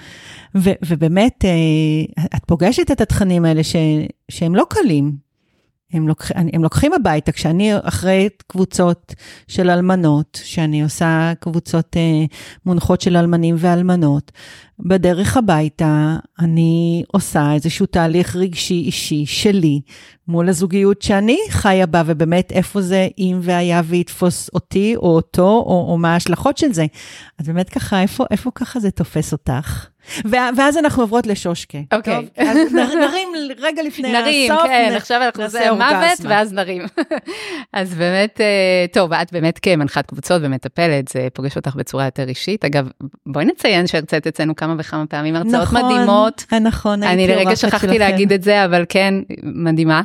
[0.56, 3.76] ו, ובאמת, אה, את פוגשת את התכנים האלה ש,
[4.28, 5.29] שהם לא קלים.
[5.92, 9.14] הם, לוקח, הם לוקחים הביתה, כשאני אחרי קבוצות
[9.48, 12.24] של אלמנות, שאני עושה קבוצות אה,
[12.66, 14.32] מונחות של אלמנים ואלמנות,
[14.78, 19.80] בדרך הביתה אני עושה איזשהו תהליך רגשי אישי שלי
[20.28, 25.86] מול הזוגיות שאני חיה בה, ובאמת איפה זה אם והיה ויתפוס אותי או אותו, או,
[25.88, 26.86] או מה ההשלכות של זה.
[27.38, 29.86] אז באמת ככה, איפה, איפה ככה זה תופס אותך?
[30.56, 31.78] ואז אנחנו עוברות לשושקה.
[31.92, 32.14] אוקיי.
[32.14, 34.64] טוב, אז נרים רגע לפני נרים, הסוף.
[34.64, 36.82] נרים, כן, עכשיו אנחנו נעשה מוות ואז נרים.
[37.72, 42.64] אז באמת, אה, טוב, את באמת כמנחת קבוצות ומטפלת, זה פוגש אותך בצורה יותר אישית.
[42.64, 42.88] אגב,
[43.26, 46.44] בואי נציין שהרצית אצלנו כמה וכמה פעמים הרצאות נכון, מדהימות.
[46.60, 50.02] נכון, אני לרגע שכחתי להגיד את זה, אבל כן, מדהימה.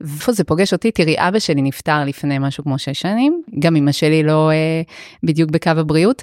[0.00, 0.90] איפה זה פוגש אותי?
[0.90, 4.82] תראי, אבא שלי נפטר לפני משהו כמו שש שנים, גם אמא שלי לא אה,
[5.22, 6.22] בדיוק בקו הבריאות.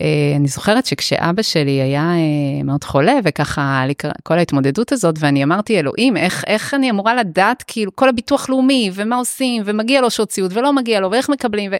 [0.00, 3.84] אה, אני זוכרת שכשאבא שלי היה אה, מאוד חולה וככה
[4.22, 8.90] כל ההתמודדות הזאת ואני אמרתי אלוהים איך איך אני אמורה לדעת כאילו כל הביטוח לאומי
[8.94, 11.72] ומה עושים ומגיע לו שעות סיעוד ולא מגיע לו ואיך מקבלים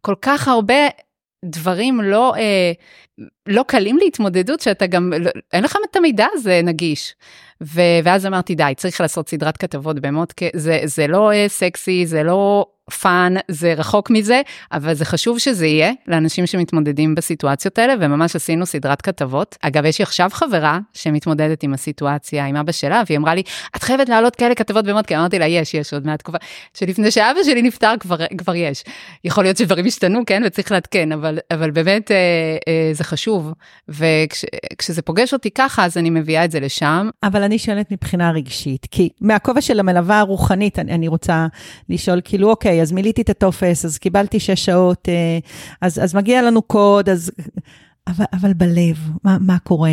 [0.00, 0.74] וכל כך הרבה
[1.44, 2.72] דברים לא אה,
[3.46, 7.14] לא קלים להתמודדות שאתה גם לא, אין לך את המידע הזה נגיש.
[7.62, 12.22] ו, ואז אמרתי די צריך לעשות סדרת כתבות במוט זה זה לא אה, סקסי זה
[12.22, 14.40] לא fun, זה רחוק מזה,
[14.72, 19.56] אבל זה חשוב שזה יהיה לאנשים שמתמודדים בסיטואציות האלה, וממש עשינו סדרת כתבות.
[19.60, 23.42] אגב, יש לי עכשיו חברה שמתמודדת עם הסיטואציה עם אבא שלה, והיא אמרה לי,
[23.76, 26.38] את חייבת להעלות כאלה כתבות במוט, כי אמרתי לה, יש, יש עוד מהתקופה,
[26.74, 28.84] שלפני שאבא שלי נפטר כבר, כבר יש.
[29.24, 32.16] יכול להיות שדברים השתנו, כן, וצריך לעדכן, אבל, אבל באמת אה,
[32.68, 33.52] אה, זה חשוב,
[33.88, 37.08] וכשזה פוגש אותי ככה, אז אני מביאה את זה לשם.
[37.22, 41.46] אבל אני שואלת מבחינה רגשית, כי מהכובע של המלווה הרוחנית, אני, אני רוצה
[41.88, 45.38] לשאול, כאילו, אוקיי, אוקיי, אז מילאתי את הטופס, אז קיבלתי שש שעות, אה,
[45.80, 47.30] אז, אז מגיע לנו קוד, אז...
[48.08, 49.90] אבל, אבל בלב, מה, מה קורה?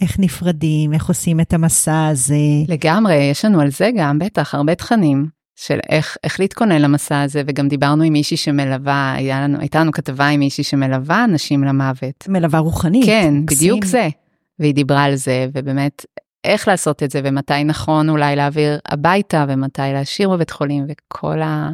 [0.00, 2.34] איך נפרדים, איך עושים את המסע הזה?
[2.68, 5.26] לגמרי, יש לנו על זה גם, בטח, הרבה תכנים.
[5.56, 9.92] של איך, איך להתכונן למסע הזה, וגם דיברנו עם מישהי שמלווה, היה לנו, הייתה לנו
[9.92, 12.28] כתבה עם מישהי שמלווה אנשים למוות.
[12.28, 13.04] מלווה רוחנית.
[13.06, 13.58] כן, מקסים.
[13.58, 14.08] בדיוק זה.
[14.58, 16.04] והיא דיברה על זה, ובאמת,
[16.44, 21.70] איך לעשות את זה, ומתי נכון אולי להעביר הביתה, ומתי להשאיר בבית חולים, וכל ה...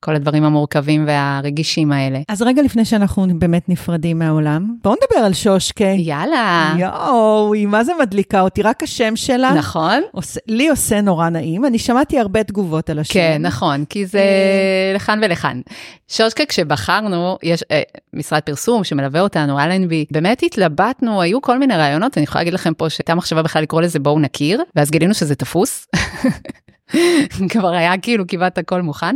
[0.00, 2.20] כל הדברים המורכבים והרגישים האלה.
[2.28, 5.84] אז רגע לפני שאנחנו באמת נפרדים מהעולם, בואו נדבר על שושקה.
[5.84, 6.74] יאללה.
[6.78, 9.54] יואו, היא מה זה מדליקה אותי, רק השם שלה.
[9.54, 10.02] נכון.
[10.12, 13.14] עושה, לי עושה נורא נעים, אני שמעתי הרבה תגובות על השם.
[13.14, 14.92] כן, נכון, כי זה אה.
[14.94, 15.60] לכאן ולכאן.
[16.08, 17.82] שושקה, כשבחרנו, יש אה,
[18.12, 22.74] משרד פרסום שמלווה אותנו, אלנבי, באמת התלבטנו, היו כל מיני רעיונות, אני יכולה להגיד לכם
[22.74, 25.86] פה שהייתה מחשבה בכלל לקרוא לזה בואו נכיר, ואז גילינו שזה תפוס.
[27.52, 29.14] כבר היה כאילו כמעט הכל מוכן.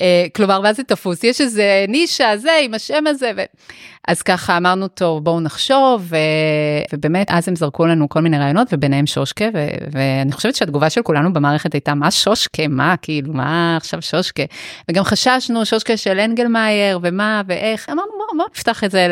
[0.00, 1.24] אה, כלומר, מה זה תפוס?
[1.24, 3.30] יש איזה נישה זה עם השם הזה.
[3.36, 3.40] ו...
[4.08, 6.16] אז ככה אמרנו, טוב, בואו נחשוב, ו...
[6.92, 9.66] ובאמת, אז הם זרקו לנו כל מיני רעיונות, וביניהם שושקה, ו...
[9.92, 12.68] ואני חושבת שהתגובה של כולנו במערכת הייתה, מה שושקה?
[12.68, 14.42] מה, כאילו, מה עכשיו שושקה?
[14.90, 19.06] וגם חששנו, שושקה של אנגלמאייר, ומה, ואיך, אמרנו, בואו בוא נפתח את זה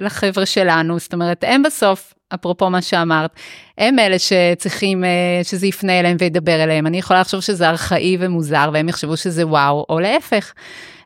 [0.00, 3.30] לחבר'ה שלנו, זאת אומרת, הם בסוף אפרופו מה שאמרת,
[3.78, 5.08] הם אלה שצריכים אה,
[5.42, 6.86] שזה יפנה אליהם וידבר אליהם.
[6.86, 10.52] אני יכולה לחשוב שזה ארכאי ומוזר והם יחשבו שזה וואו, או להפך.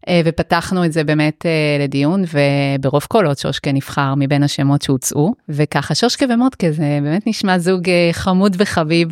[0.08, 5.94] אה, ופתחנו את זה באמת אה, לדיון, וברוב קולות שושקה נבחר מבין השמות שהוצאו, וככה
[5.94, 9.08] שושקה ומודקה זה באמת נשמע זוג חמוד וחביב.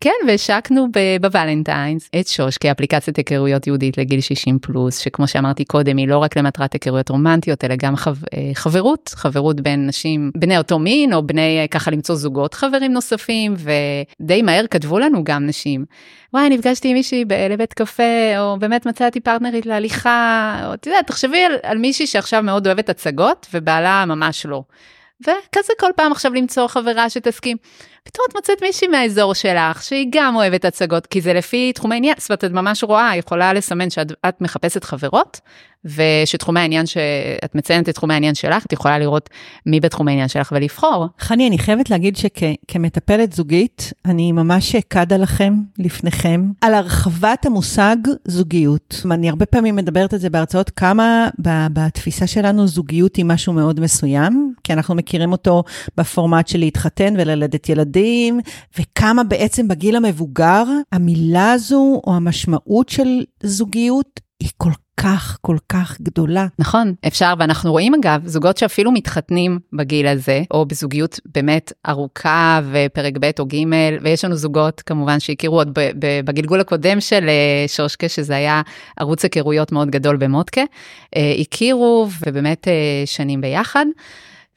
[0.00, 0.88] כן, והשקנו
[1.20, 6.36] בוולנטיינס את שוש כאפליקציית היכרויות יהודית לגיל 60 פלוס, שכמו שאמרתי קודם, היא לא רק
[6.36, 11.26] למטרת היכרויות רומנטיות, אלא גם חב, אה, חברות, חברות בין נשים, בני אותו מין, או
[11.26, 15.84] בני, אה, ככה למצוא זוגות חברים נוספים, ודי מהר כתבו לנו גם נשים.
[16.34, 21.44] וואי, נפגשתי עם מישהי לבית קפה, או באמת מצאתי פרטנרית להליכה, או אתה יודע, תחשבי
[21.44, 24.62] על, על מישהי שעכשיו מאוד אוהבת הצגות, ובעלה ממש לא.
[25.20, 27.56] וכזה כל פעם עכשיו למצוא חברה שתסכים.
[28.04, 32.14] פתאום את מוצאת מישהי מהאזור שלך שהיא גם אוהבת הצגות כי זה לפי תחומי עניין,
[32.18, 35.40] זאת אומרת את ממש רואה, יכולה לסמן שאת מחפשת חברות
[35.86, 39.30] ושתחומי העניין שאת מציינת את תחומי העניין שלך, את יכולה לראות
[39.66, 41.06] מי בתחומי העניין שלך ולבחור.
[41.18, 49.02] חני, אני חייבת להגיד שכמטפלת זוגית, אני ממש קדה לכם, לפניכם, על הרחבת המושג זוגיות.
[49.10, 51.28] אני הרבה פעמים מדברת על זה בהרצאות, כמה
[51.72, 55.62] בתפיסה שלנו זוגיות היא משהו מאוד מסוים, כי אנחנו מכירים אותו
[55.96, 58.40] בפורמט של להתחתן וללדת ילדים,
[58.78, 63.08] וכמה בעצם בגיל המבוגר, המילה הזו או המשמעות של
[63.42, 64.70] זוגיות היא כל
[65.00, 66.46] כך, כל כך גדולה.
[66.58, 73.14] נכון, אפשר, ואנחנו רואים אגב, זוגות שאפילו מתחתנים בגיל הזה, או בזוגיות באמת ארוכה ופרק
[73.20, 73.56] ב' או ג',
[74.02, 75.78] ויש לנו זוגות כמובן שהכירו עוד
[76.24, 78.62] בגלגול הקודם של אה, שושקה, שזה היה
[78.96, 80.62] ערוץ היכרויות מאוד גדול במודקה,
[81.16, 82.72] אה, הכירו ובאמת אה,
[83.06, 83.86] שנים ביחד.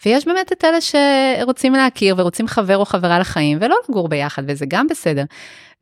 [0.06, 4.65] ויש באמת את אלה שרוצים להכיר ורוצים חבר או חברה לחיים ולא לגור ביחד, וזה
[4.68, 5.24] גם בסדר.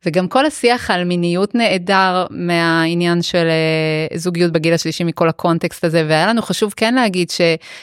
[0.06, 6.04] וגם כל השיח על מיניות נעדר מהעניין של אה, זוגיות בגיל השלישי מכל הקונטקסט הזה
[6.08, 7.40] והיה לנו חשוב כן להגיד ש,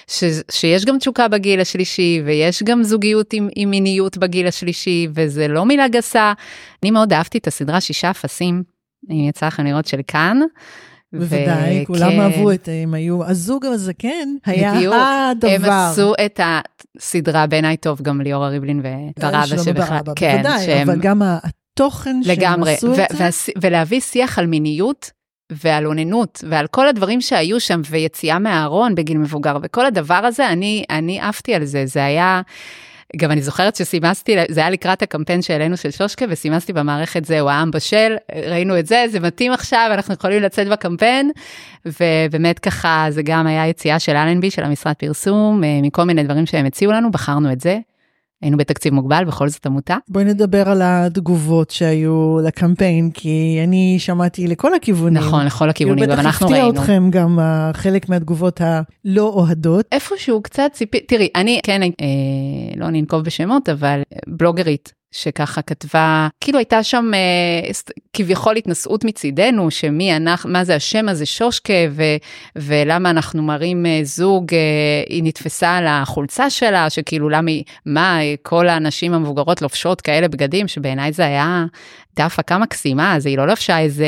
[0.08, 5.47] ש, שיש גם תשוקה בגיל השלישי ויש גם זוגיות עם, עם מיניות בגיל השלישי וזה
[5.47, 6.34] לא מילה גסה.
[6.84, 8.63] אני מאוד אהבתי את הסדרה שישה אפסים,
[9.10, 10.39] אם יצא לכם לראות של כאן.
[11.13, 15.49] בוודאי, וכן, כולם אהבו את, הם היו, הזוג הזקן היה בדיוק, הדבר.
[15.49, 16.39] הם עשו את
[16.97, 21.21] הסדרה בעיניי טוב, גם ליאורה ריבלין וברבא שבכלל, כן, בוודאי, שהם, אבל גם
[21.75, 23.51] התוכן לגמרי, שהם עשו את זה.
[23.61, 25.11] ולהביא שיח על מיניות
[25.51, 30.83] ועל אוננות ועל כל הדברים שהיו שם ויציאה מהארון בגיל מבוגר וכל הדבר הזה, אני,
[30.89, 32.41] אני עפתי על זה, זה היה...
[33.17, 37.71] גם אני זוכרת שסימסתי, זה היה לקראת הקמפיין שהעלינו של שושקה, וסימסתי במערכת זהו, העם
[37.71, 41.31] בשל, ראינו את זה, זה מתאים עכשיו, אנחנו יכולים לצאת בקמפיין,
[41.85, 46.45] ובאמת ככה, זה גם היה יציאה של אלנבי, של המשרד פרסום, אה, מכל מיני דברים
[46.45, 47.79] שהם הציעו לנו, בחרנו את זה.
[48.45, 49.97] היינו בתקציב מוגבל, בכל זאת עמותה.
[50.10, 55.23] בואי נדבר על התגובות שהיו לקמפיין, כי אני שמעתי לכל הכיוונים.
[55.23, 56.71] נכון, לכל הכיוונים, גם אנחנו ראינו.
[56.71, 59.86] בטח הפתיע אתכם גם uh, חלק מהתגובות הלא אוהדות.
[59.91, 61.88] איפשהו קצת ציפי, תראי, אני כן, אה,
[62.75, 67.71] לא ננקוב בשמות, אבל בלוגרית שככה כתבה, כאילו הייתה שם אה,
[68.13, 72.04] כביכול התנשאות מצידנו, שמי אנחנו, מה זה השם הזה שושקה, ו,
[72.56, 74.60] ולמה אנחנו מראים אה, זוג, אה,
[75.10, 77.51] היא נתפסה על החולצה שלה, שכאילו למה,
[77.86, 81.65] מה, כל הנשים המבוגרות לובשות כאלה בגדים, שבעיניי זה היה
[82.15, 84.06] דף הפקה מקסימה, אז היא לא לבשה איזה...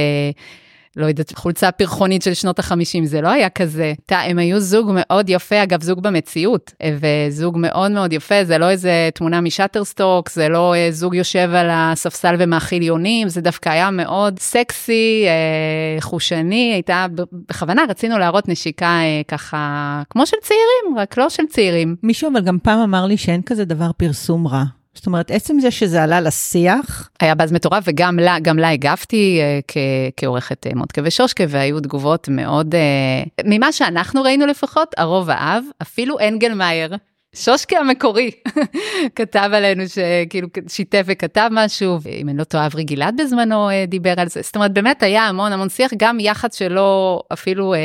[0.97, 3.93] לא יודעת, חולצה פרחונית של שנות החמישים, זה לא היה כזה.
[4.05, 8.69] תה, הם היו זוג מאוד יפה, אגב, זוג במציאות, וזוג מאוד מאוד יפה, זה לא
[8.69, 13.91] איזה תמונה משאטרסטוק, זה לא אה, זוג יושב על הספסל ומאכיל יונים, זה דווקא היה
[13.91, 21.17] מאוד סקסי, אה, חושני, הייתה, בכוונה רצינו להראות נשיקה אה, ככה, כמו של צעירים, רק
[21.17, 21.95] לא של צעירים.
[22.03, 24.76] מישהו אבל גם פעם אמר לי שאין כזה דבר פרסום רע.
[24.97, 27.09] זאת אומרת, עצם זה שזה עלה לשיח.
[27.19, 29.77] היה באז מטורף, וגם לה, גם לה הגבתי uh, כ,
[30.17, 36.19] כעורכת uh, מודקה ושושקה, והיו תגובות מאוד, uh, ממה שאנחנו ראינו לפחות, הרוב אהב, אפילו
[36.19, 36.95] אנגלמאייר.
[37.35, 38.31] שושקה המקורי
[39.15, 44.27] כתב עלינו שכאילו שיתף וכתב משהו, ואם אני לא טועה אברי גלעד בזמנו דיבר על
[44.29, 47.79] זה, זאת אומרת באמת היה המון המון שיח, גם יח"צ שלא אפילו אה,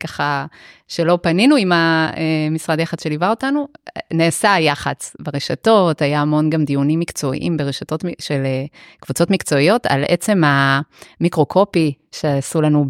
[0.00, 0.46] ככה
[0.88, 3.68] שלא פנינו עם המשרד יח"צ שליווה אותנו,
[4.12, 8.64] נעשה יח"צ ברשתות, היה המון גם דיונים מקצועיים ברשתות של אה,
[9.00, 12.84] קבוצות מקצועיות על עצם המיקרו-קופי שעשו לנו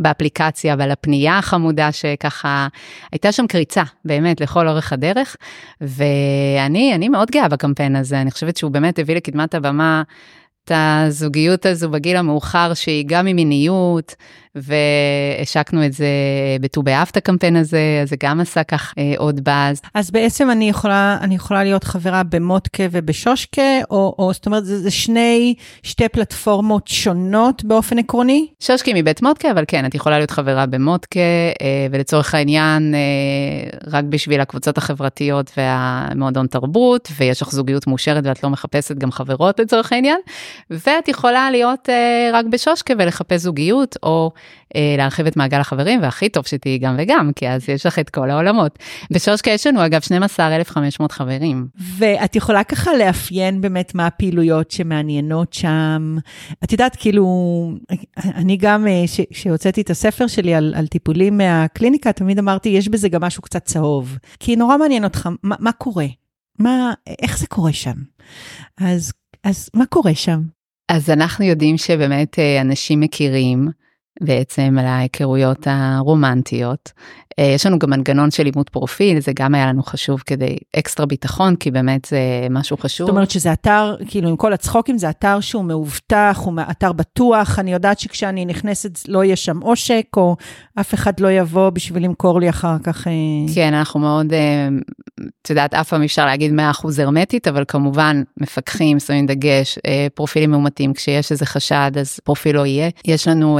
[0.00, 2.68] באפליקציה ועל הפנייה החמודה שככה,
[3.12, 5.36] הייתה שם קריצה באמת לכל אורך הדרך,
[5.80, 10.02] ואני מאוד גאה בקמפיין הזה, אני חושבת שהוא באמת הביא לקדמת הבמה.
[10.64, 14.14] את הזוגיות הזו בגיל המאוחר שהיא גם ממיניות,
[14.54, 16.06] והשקנו את זה
[16.60, 19.80] בט"ו באב את הקמפיין הזה, אז זה גם עשה כך אה, עוד באז.
[19.94, 24.78] אז בעצם אני יכולה, אני יכולה להיות חברה במודקה ובשושקה, או, או זאת אומרת, זה,
[24.78, 28.46] זה שני, שתי פלטפורמות שונות באופן עקרוני?
[28.60, 31.20] שושקה מבית מודקה, אבל כן, את יכולה להיות חברה במודקה,
[31.62, 38.44] אה, ולצורך העניין, אה, רק בשביל הקבוצות החברתיות והמועדון תרבות, ויש לך זוגיות מאושרת ואת
[38.44, 40.20] לא מחפשת גם חברות לצורך העניין,
[40.70, 44.30] ואת יכולה להיות אה, רק בשושקה ולחפש זוגיות, או
[44.74, 48.30] להרחיב את מעגל החברים, והכי טוב שתהיי גם וגם, כי אז יש לך את כל
[48.30, 48.78] העולמות.
[49.10, 51.66] בשושקה יש לנו אגב 12,500 חברים.
[51.98, 56.16] ואת יכולה ככה לאפיין באמת מה הפעילויות שמעניינות שם.
[56.64, 57.26] את יודעת, כאילו,
[58.16, 58.86] אני גם,
[59.32, 63.64] כשהוצאתי את הספר שלי על, על טיפולים מהקליניקה, תמיד אמרתי, יש בזה גם משהו קצת
[63.64, 64.18] צהוב.
[64.40, 66.06] כי נורא מעניין אותך, מה, מה קורה?
[66.58, 67.96] מה, איך זה קורה שם?
[68.78, 69.12] אז,
[69.44, 70.40] אז מה קורה שם?
[70.88, 73.68] אז אנחנו יודעים שבאמת אה, אנשים מכירים
[74.20, 76.92] בעצם על ההיכרויות הרומנטיות.
[77.38, 81.06] אה, יש לנו גם מנגנון של אימות פרופיל, זה גם היה לנו חשוב כדי אקסטרה
[81.06, 82.18] ביטחון, כי באמת זה
[82.50, 83.06] משהו חשוב.
[83.06, 87.58] זאת אומרת שזה אתר, כאילו עם כל הצחוקים, זה אתר שהוא מאובטח, הוא אתר בטוח,
[87.58, 90.36] אני יודעת שכשאני נכנסת לא יהיה שם עושק, או
[90.80, 93.06] אף אחד לא יבוא בשביל למכור לי אחר כך.
[93.06, 93.12] אה,
[93.54, 94.68] כן, אנחנו מאוד, אה,
[95.42, 99.78] את יודעת, אף פעם אפשר להגיד 100% הרמטית, אבל כמובן מפקחים, שמים דגש,
[100.14, 102.90] פרופילים מאומתים, כשיש איזה חשד אז פרופיל לא יהיה.
[103.04, 103.58] יש לנו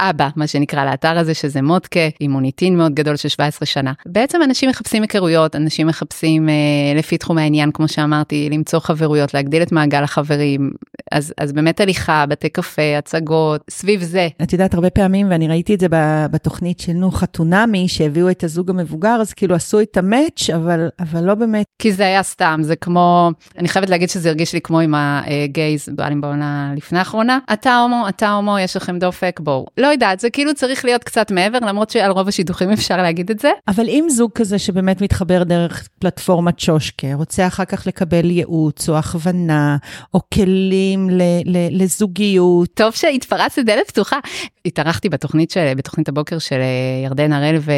[0.00, 3.92] אבא, מה שנקרא, לאתר הזה, שזה מודקה, עם מוניטין מאוד גדול של 17 שנה.
[4.06, 6.54] בעצם אנשים מחפשים היכרויות, אנשים מחפשים אה,
[6.96, 10.70] לפי תחום העניין, כמו שאמרתי, למצוא חברויות, להגדיל את מעגל החברים,
[11.12, 14.28] אז, אז באמת הליכה, בתי קפה, הצגות, סביב זה.
[14.42, 15.86] את יודעת, הרבה פעמים, ואני ראיתי את זה
[16.30, 21.24] בתוכנית של נו חתונמי, שהביאו את הזוג המבוגר, אז כאילו עשו את המאץ', אבל, אבל
[21.24, 21.66] לא באמת.
[21.78, 25.88] כי זה היה סתם, זה כמו, אני חייבת להגיד שזה הרגיש לי כמו עם הגייז,
[25.94, 29.59] בעלים בעונה לפני האחרונה, אתה הומו, אתה הומו, יש לכם דופק, בואו.
[29.76, 33.38] לא יודעת, זה כאילו צריך להיות קצת מעבר, למרות שעל רוב השידוכים אפשר להגיד את
[33.38, 33.50] זה.
[33.68, 38.98] אבל אם זוג כזה שבאמת מתחבר דרך פלטפורמת שושקה, רוצה אחר כך לקבל ייעוץ או
[38.98, 39.76] הכוונה,
[40.14, 42.68] או כלים ל, ל, לזוגיות.
[42.74, 44.18] טוב שהתפרצת דלת פתוחה.
[44.64, 47.72] התארחתי בתוכנית, של, בתוכנית הבוקר של אה, ירדן הראל ו...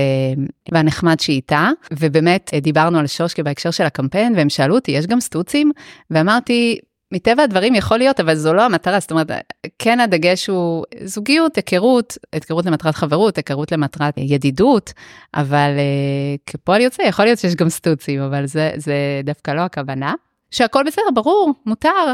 [0.72, 5.20] והנחמד שאיתה, ובאמת אה, דיברנו על שושקה בהקשר של הקמפיין, והם שאלו אותי, יש גם
[5.20, 5.72] סטוצים?
[6.10, 6.78] ואמרתי,
[7.12, 9.30] מטבע הדברים יכול להיות, אבל זו לא המטרה, זאת אומרת,
[9.78, 14.92] כן הדגש הוא זוגיות, היכרות, היכרות למטרת חברות, היכרות למטרת ידידות,
[15.34, 18.94] אבל uh, כפועל יוצא יכול להיות שיש גם סטוצים, אבל זה, זה
[19.24, 20.14] דווקא לא הכוונה.
[20.50, 22.12] שהכל בסדר, ברור, מותר.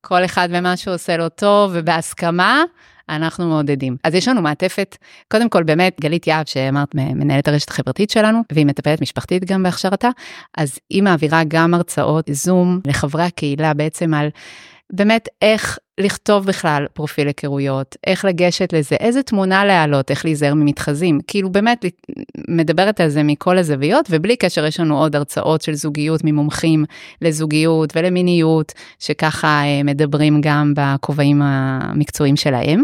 [0.00, 2.64] כל אחד ומה עושה לו טוב ובהסכמה,
[3.08, 3.96] אנחנו מעודדים.
[4.04, 4.96] אז יש לנו מעטפת,
[5.30, 10.08] קודם כל באמת גלית יהב שאמרת מנהלת הרשת החברתית שלנו והיא מטפלת משפחתית גם בהכשרתה,
[10.56, 14.28] אז היא מעבירה גם הרצאות זום לחברי הקהילה בעצם על
[14.92, 21.20] באמת איך לכתוב בכלל פרופיל היכרויות, איך לגשת לזה, איזה תמונה להעלות, איך להיזהר ממתחזים,
[21.26, 21.84] כאילו באמת
[22.48, 26.84] מדברת על זה מכל הזוויות, ובלי קשר יש לנו עוד הרצאות של זוגיות ממומחים
[27.22, 32.82] לזוגיות ולמיניות, שככה אה, מדברים גם בכובעים המקצועיים שלהם.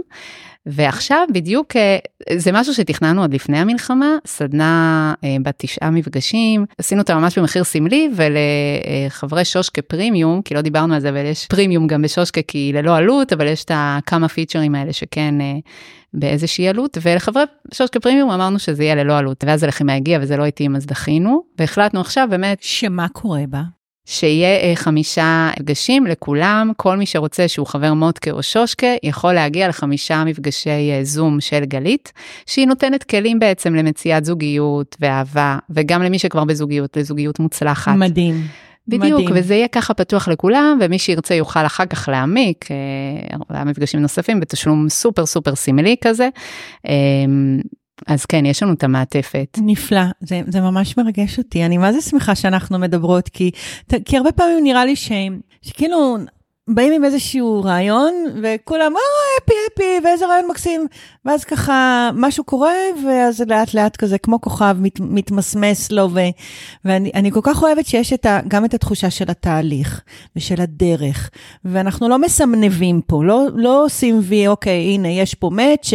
[0.67, 1.99] ועכשיו בדיוק אה,
[2.37, 7.65] זה משהו שתכננו עוד לפני המלחמה, סדנה אה, בת תשעה מפגשים, עשינו אותה ממש במחיר
[7.65, 12.59] סמלי ולחברי שושקה פרימיום, כי לא דיברנו על זה, אבל יש פרימיום גם בשושקה כי
[12.59, 15.55] היא ללא עלות, אבל יש את הכמה פיצ'רים האלה שכן אה,
[16.15, 17.43] באיזושהי עלות, ולחברי
[17.75, 21.43] שושקה פרימיום אמרנו שזה יהיה ללא עלות, ואז הלחימה הגיעה וזה לא התאים אז דחינו,
[21.59, 22.59] והחלטנו עכשיו באמת.
[22.61, 23.78] שמה קורה בה?
[24.11, 29.69] שיהיה אה, חמישה מפגשים לכולם, כל מי שרוצה שהוא חבר מודקה או שושקה יכול להגיע
[29.69, 32.13] לחמישה מפגשי אה, זום של גלית,
[32.47, 37.93] שהיא נותנת כלים בעצם למציאת זוגיות ואהבה, וגם למי שכבר בזוגיות, לזוגיות מוצלחת.
[37.97, 38.43] מדהים.
[38.89, 39.35] בדיוק, מדהים.
[39.35, 42.69] וזה יהיה ככה פתוח לכולם, ומי שירצה יוכל אחר כך להעמיק,
[43.51, 46.29] אה, מפגשים נוספים בתשלום סופר סופר סמלי כזה.
[46.87, 46.95] אה,
[48.07, 49.59] אז כן, יש לנו את המעטפת.
[49.63, 51.65] נפלא, זה, זה ממש מרגש אותי.
[51.65, 53.51] אני מה זה שמחה שאנחנו מדברות, כי,
[54.05, 55.13] כי הרבה פעמים נראה לי ש,
[55.63, 56.17] שכאילו
[56.69, 60.87] באים עם איזשהו רעיון, וכולם, או, אפי, אפי, ואיזה רעיון מקסים.
[61.25, 62.75] ואז ככה, משהו קורה,
[63.07, 66.21] ואז לאט לאט כזה, כמו כוכב, מת, מתמסמס לו, ו,
[66.85, 70.01] ואני כל כך אוהבת שיש את ה, גם את התחושה של התהליך,
[70.37, 71.31] ושל הדרך,
[71.65, 75.91] ואנחנו לא מסמנבים פה, לא, לא עושים וי, אוקיי, הנה, יש פה מאץ',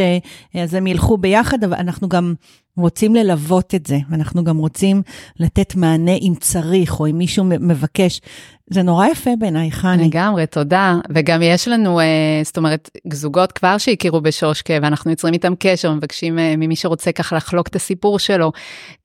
[0.64, 2.34] אז הם ילכו ביחד, אבל אנחנו גם...
[2.78, 5.02] רוצים ללוות את זה, ואנחנו גם רוצים
[5.40, 8.22] לתת מענה אם צריך, או אם מישהו מבקש.
[8.70, 10.08] זה נורא יפה בעיניי, חני.
[10.08, 10.96] לגמרי, תודה.
[11.10, 12.06] וגם יש לנו, אה,
[12.44, 17.36] זאת אומרת, זוגות כבר שהכירו בשושקה, ואנחנו יוצרים איתם קשר, מבקשים אה, ממי שרוצה ככה
[17.36, 18.52] לחלוק את הסיפור שלו,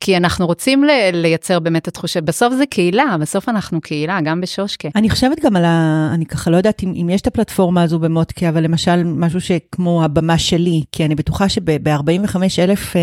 [0.01, 4.41] כי אנחנו רוצים ל- לייצר באמת את התחושה, בסוף זה קהילה, בסוף אנחנו קהילה, גם
[4.41, 4.89] בשושקה.
[4.97, 6.11] אני חושבת גם על ה...
[6.15, 10.05] אני ככה לא יודעת אם, אם יש את הפלטפורמה הזו במודקה, אבל למשל, משהו שכמו
[10.05, 12.97] הבמה שלי, כי אני בטוחה שב-45 אלף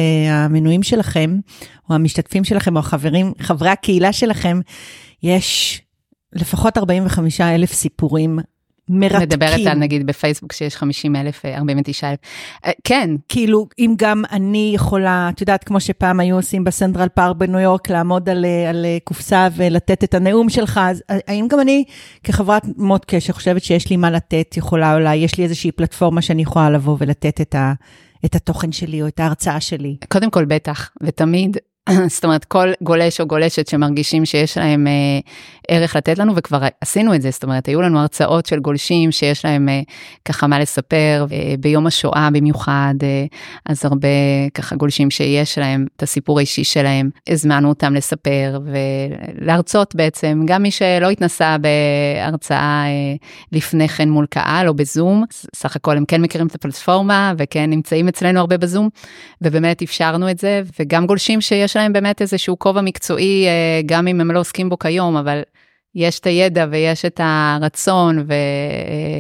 [0.56, 1.39] המנויים שלכם,
[1.89, 4.60] או המשתתפים שלכם, או החברים, חברי הקהילה שלכם,
[5.24, 5.82] יש
[6.34, 8.39] לפחות 45 אלף סיפורים
[8.89, 9.22] מרתקים.
[9.22, 12.20] מדברת על נגיד בפייסבוק שיש 50 אלף, 49 אלף.
[12.84, 13.10] כן.
[13.30, 17.89] כאילו, אם גם אני יכולה, את יודעת, כמו שפעם היו עושים בסנטרל פארק בניו יורק,
[17.89, 21.84] לעמוד על, על קופסה ולתת את הנאום שלך, אז האם גם אני,
[22.24, 26.69] כחברת מודקה, שחושבת שיש לי מה לתת, יכולה אולי, יש לי איזושהי פלטפורמה שאני יכולה
[26.69, 27.73] לבוא ולתת את ה...
[28.26, 29.98] את התוכן שלי או את ההרצאה שלי.
[30.10, 31.58] קודם כל בטח, ותמיד
[32.15, 35.19] זאת אומרת, כל גולש או גולשת שמרגישים שיש להם אה,
[35.67, 39.46] ערך לתת לנו, וכבר עשינו את זה, זאת אומרת, היו לנו הרצאות של גולשים שיש
[39.46, 39.81] להם אה,
[40.25, 43.25] ככה מה לספר, אה, ביום השואה במיוחד, אה,
[43.65, 44.08] אז הרבה
[44.54, 48.60] ככה גולשים שיש להם את הסיפור האישי שלהם, הזמנו אותם לספר
[49.42, 53.15] ולהרצות בעצם, גם מי שלא התנסה בהרצאה אה,
[53.52, 55.23] לפני כן מול קהל או בזום,
[55.56, 58.90] סך הכל הם כן מכירים את הפלטפורמה וכן נמצאים אצלנו הרבה בזום,
[59.42, 64.21] ובאמת אפשרנו את זה, וגם גולשים שיש להם באמת איזשהו כובע מקצועי, אה, גם אם
[64.21, 65.42] הם לא עוסקים בו כיום, אבל
[65.96, 68.26] יש את הידע ויש את הרצון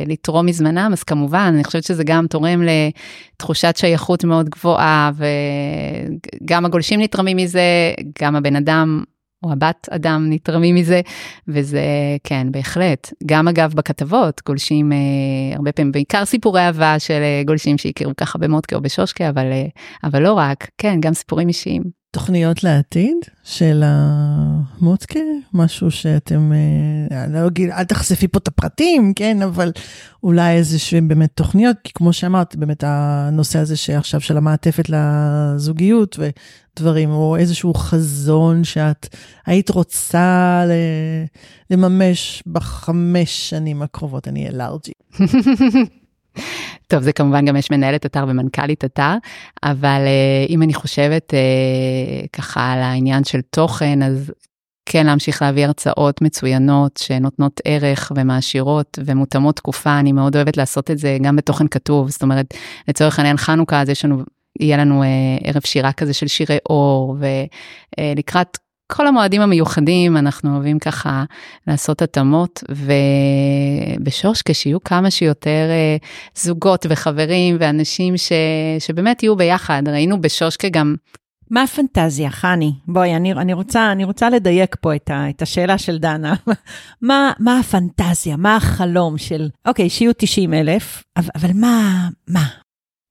[0.05, 5.11] ולתרום מזמנם, אז כמובן, אני חושבת שזה גם תורם לתחושת שייכות מאוד גבוהה,
[6.41, 9.03] וגם הגולשים נתרמים מזה, גם הבן אדם
[9.45, 11.01] או הבת אדם נתרמים מזה,
[11.47, 11.81] וזה
[12.23, 13.13] כן, בהחלט.
[13.25, 14.97] גם אגב בכתבות, גולשים אה,
[15.55, 19.65] הרבה פעמים, בעיקר סיפורי אהבה של אה, גולשים שהכירו ככה במודקה או בשושקה, אבל, אה,
[20.03, 22.04] אבל לא רק, כן, גם סיפורים אישיים.
[22.15, 25.19] תוכניות לעתיד של המוצקה,
[25.53, 26.51] משהו שאתם,
[27.11, 29.71] אה, לא אגיד, אל תחשפי פה את הפרטים, כן, אבל
[30.23, 36.19] אולי איזה שהם באמת תוכניות, כי כמו שאמרת, באמת הנושא הזה שעכשיו של המעטפת לזוגיות
[36.19, 40.63] ודברים, או איזשהו חזון שאת היית רוצה
[41.69, 44.93] לממש בחמש שנים הקרובות, אני אהיה לארג'י.
[46.87, 49.13] טוב, זה כמובן גם יש מנהלת אתר ומנכ"לית אתר,
[49.63, 54.31] אבל uh, אם אני חושבת uh, ככה על העניין של תוכן, אז
[54.85, 60.97] כן להמשיך להביא הרצאות מצוינות שנותנות ערך ומעשירות ומותאמות תקופה, אני מאוד אוהבת לעשות את
[60.97, 62.53] זה גם בתוכן כתוב, זאת אומרת,
[62.87, 64.23] לצורך העניין חנוכה, אז יש לנו,
[64.59, 65.05] יהיה לנו uh,
[65.43, 67.17] ערב שירה כזה של שירי אור,
[67.99, 68.57] ולקראת
[68.91, 71.23] כל המועדים המיוחדים אנחנו אוהבים ככה
[71.67, 72.63] לעשות התאמות
[73.99, 75.97] ובשושקה שיהיו כמה שיותר אה,
[76.35, 78.31] זוגות וחברים ואנשים ש...
[78.79, 80.95] שבאמת יהיו ביחד ראינו בשושקה גם.
[81.51, 82.73] מה הפנטזיה חני?
[82.87, 86.33] בואי אני, אני רוצה אני רוצה לדייק פה את, ה, את השאלה של דנה.
[87.01, 88.37] מה מה הפנטזיה?
[88.37, 92.45] מה החלום של אוקיי שיהיו 90 אלף אבל מה מה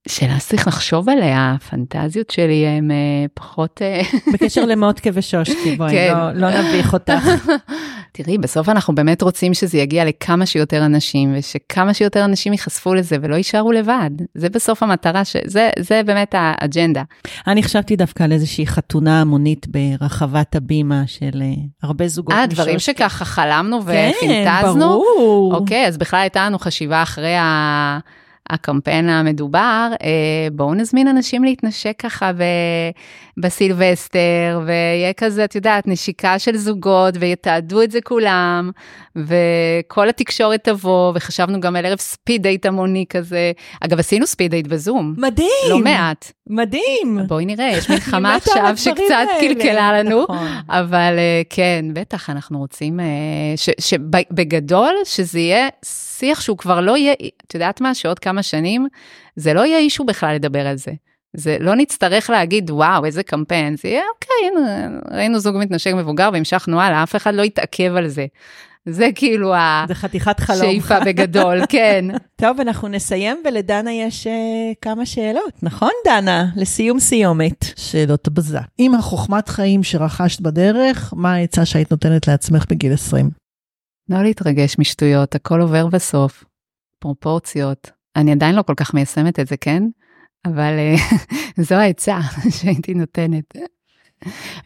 [0.09, 2.97] שאלה שצריך לחשוב עליה, הפנטזיות שלי הן אה,
[3.35, 3.83] פחות...
[3.83, 4.03] אה,
[4.33, 6.15] בקשר למודקה ושושקי, בואי, כן.
[6.15, 7.29] לא, לא נביך אותך.
[8.17, 13.17] תראי, בסוף אנחנו באמת רוצים שזה יגיע לכמה שיותר אנשים, ושכמה שיותר אנשים ייחשפו לזה
[13.23, 14.11] ולא יישארו לבד.
[14.35, 15.37] זה בסוף המטרה, ש...
[15.47, 17.03] זה, זה באמת האג'נדה.
[17.47, 22.35] אני חשבתי דווקא על איזושהי חתונה המונית ברחבת הבימה של uh, הרבה זוגות.
[22.35, 24.73] אה, דברים שככה חלמנו כן, ופינטזנו?
[24.73, 25.55] כן, ברור.
[25.55, 27.99] אוקיי, אז בכלל הייתה לנו חשיבה אחרי ה...
[28.51, 32.31] הקמפיין המדובר, אה, בואו נזמין אנשים להתנשק ככה
[33.37, 38.71] בסילבסטר, ויהיה כזה, את יודעת, נשיקה של זוגות, ויתעדו את זה כולם,
[39.17, 43.53] וכל התקשורת תבוא, וחשבנו גם על ערב speed date המוני כזה.
[43.81, 45.15] אגב, עשינו speed date בזום.
[45.19, 45.49] מדהים.
[45.69, 46.33] לא מעט.
[46.47, 47.19] מדהים.
[47.29, 50.49] בואי נראה, יש מלחמה עכשיו שקצת קלקלה לנו, נכון.
[50.69, 53.05] אבל אה, כן, בטח, אנחנו רוצים, אה,
[53.81, 55.69] שבגדול, שזה יהיה
[56.19, 57.15] שיח שהוא כבר לא יהיה,
[57.47, 58.87] את יודעת מה, שעוד כמה שנים,
[59.37, 60.93] זה לא יהיה אישו בכלל לדבר על זה.
[61.37, 66.31] זה לא נצטרך להגיד וואו איזה קמפיין זה יהיה אוקיי הנה, ראינו זוג מתנשק מבוגר
[66.33, 68.27] והמשכנו הלאה אף אחד לא יתעכב על זה.
[68.89, 69.55] זה כאילו
[69.89, 70.61] זה חתיכת חלום.
[70.61, 72.05] השאיפה בגדול, כן.
[72.37, 74.31] טוב, אנחנו נסיים, ולדנה יש uh,
[74.83, 76.47] כמה שאלות, נכון, דנה?
[76.57, 77.65] לסיום סיומת.
[77.77, 78.59] שאלות בזה.
[78.79, 83.44] עם החוכמת חיים שרכשת בדרך, מה העצה שהיית נותנת לעצמך בגיל 20?
[84.09, 86.45] לא להתרגש משטויות, הכל עובר בסוף.
[86.99, 87.91] פרופורציות.
[88.17, 89.83] אני עדיין לא כל כך מיישמת את זה, כן?
[90.45, 90.95] אבל אה,
[91.69, 92.19] זו העצה
[92.61, 93.57] שהייתי נותנת.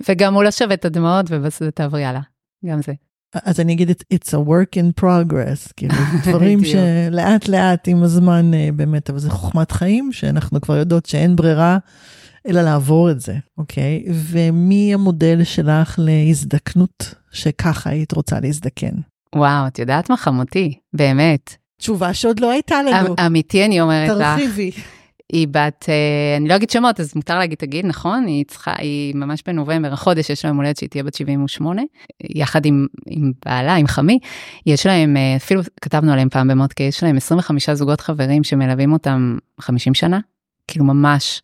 [0.08, 2.20] וגם הוא לא שווה את הדמעות ובסוף תעברי הלאה,
[2.66, 2.92] גם זה.
[3.34, 8.68] אז אני אגיד, it's a work in progress, כאילו, דברים שלאט לאט עם הזמן אה,
[8.76, 11.78] באמת, אבל זה חוכמת חיים, שאנחנו כבר יודעות שאין ברירה
[12.48, 14.04] אלא לעבור את זה, אוקיי?
[14.10, 18.94] ומי המודל שלך להזדקנות שככה היית רוצה להזדקן?
[19.36, 21.54] וואו, את יודעת מה חמותי, באמת.
[21.78, 23.08] תשובה שעוד לא הייתה לנו.
[23.08, 24.38] אמ, אמיתי, אני אומרת לך.
[24.38, 24.70] תרחיבי.
[25.32, 28.26] היא בת, אה, אני לא אגיד שמות, אז מותר להגיד את הגיל, נכון?
[28.26, 31.82] היא צריכה, היא ממש בנובמבר, החודש יש לה יום הולדת שהיא תהיה בת 78,
[32.24, 34.18] יחד עם, עם בעלה, עם חמי.
[34.66, 39.38] יש להם, אה, אפילו כתבנו עליהם פעם במודקה, יש להם 25 זוגות חברים שמלווים אותם
[39.60, 40.18] 50 שנה,
[40.68, 41.42] כאילו ממש.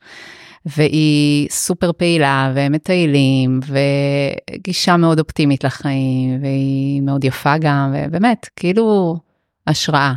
[0.66, 9.16] והיא סופר פעילה והם מטיילים וגישה מאוד אופטימית לחיים והיא מאוד יפה גם ובאמת כאילו
[9.66, 10.12] השראה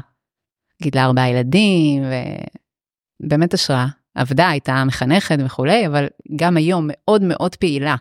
[0.81, 2.03] גידלה ארבעה ילדים,
[3.23, 3.87] ובאמת השראה.
[4.15, 7.95] עבדה, הייתה מחנכת וכולי, אבל גם היום מאוד מאוד פעילה.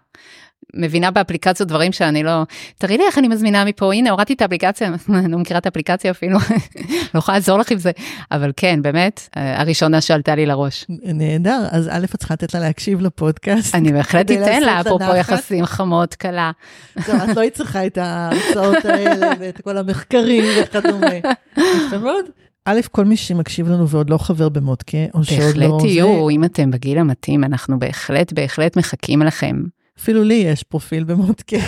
[0.74, 2.42] מבינה באפליקציות דברים שאני לא,
[2.78, 6.10] תראי לי איך אני מזמינה מפה, הנה הורדתי את האפליקציה, אני לא מכירה את האפליקציה
[6.10, 6.38] אפילו,
[7.14, 7.90] לא יכולה לעזור לך עם זה,
[8.30, 10.86] אבל כן, באמת, הראשונה שעלתה לי לראש.
[10.88, 13.74] נהדר, אז א', את צריכה לתת לה להקשיב לפודקאסט.
[13.74, 16.50] אני בהחלט אתן לה, אפרופו יחסים חמות, קלה.
[16.98, 21.14] את לא צריכה את ההרצאות האלה ואת כל המחקרים וכדומה.
[21.56, 22.24] יפה מאוד.
[22.64, 25.68] א', כל מי שמקשיב לנו ועוד לא חבר במודקה, או שעוד לא...
[25.68, 29.56] בהחלט תהיו, אם אתם בגיל המתאים, אנחנו בהחלט, בהחלט מחכים לכם.
[30.00, 31.56] אפילו לי יש פרופיל במודקה.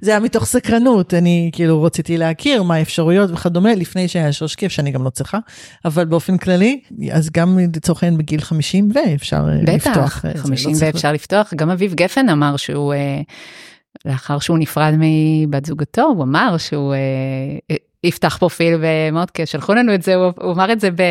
[0.00, 4.72] זה היה מתוך סקרנות, אני כאילו רציתי להכיר מה האפשרויות וכדומה, לפני שהיה שוש כיף,
[4.72, 5.38] שאני גם לא צריכה,
[5.84, 6.80] אבל באופן כללי,
[7.12, 10.24] אז גם לצורך העניין בגיל 50 ואפשר בטח, לפתוח.
[10.24, 13.20] בטח, 50 לא ואפשר לפתוח, גם אביב גפן אמר שהוא, אה,
[14.04, 20.02] לאחר שהוא נפרד מבת זוגתו, הוא אמר שהוא אה, יפתח פרופיל במודקה, שלחו לנו את
[20.02, 21.02] זה, הוא, הוא אמר את זה ב...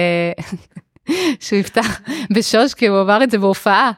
[1.39, 2.01] שהוא יפתח
[2.35, 3.91] בשושקי, הוא אמר את זה בהופעה.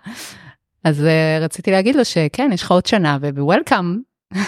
[0.84, 4.00] אז uh, רציתי להגיד לו שכן, יש לך עוד שנה ובוולקאם.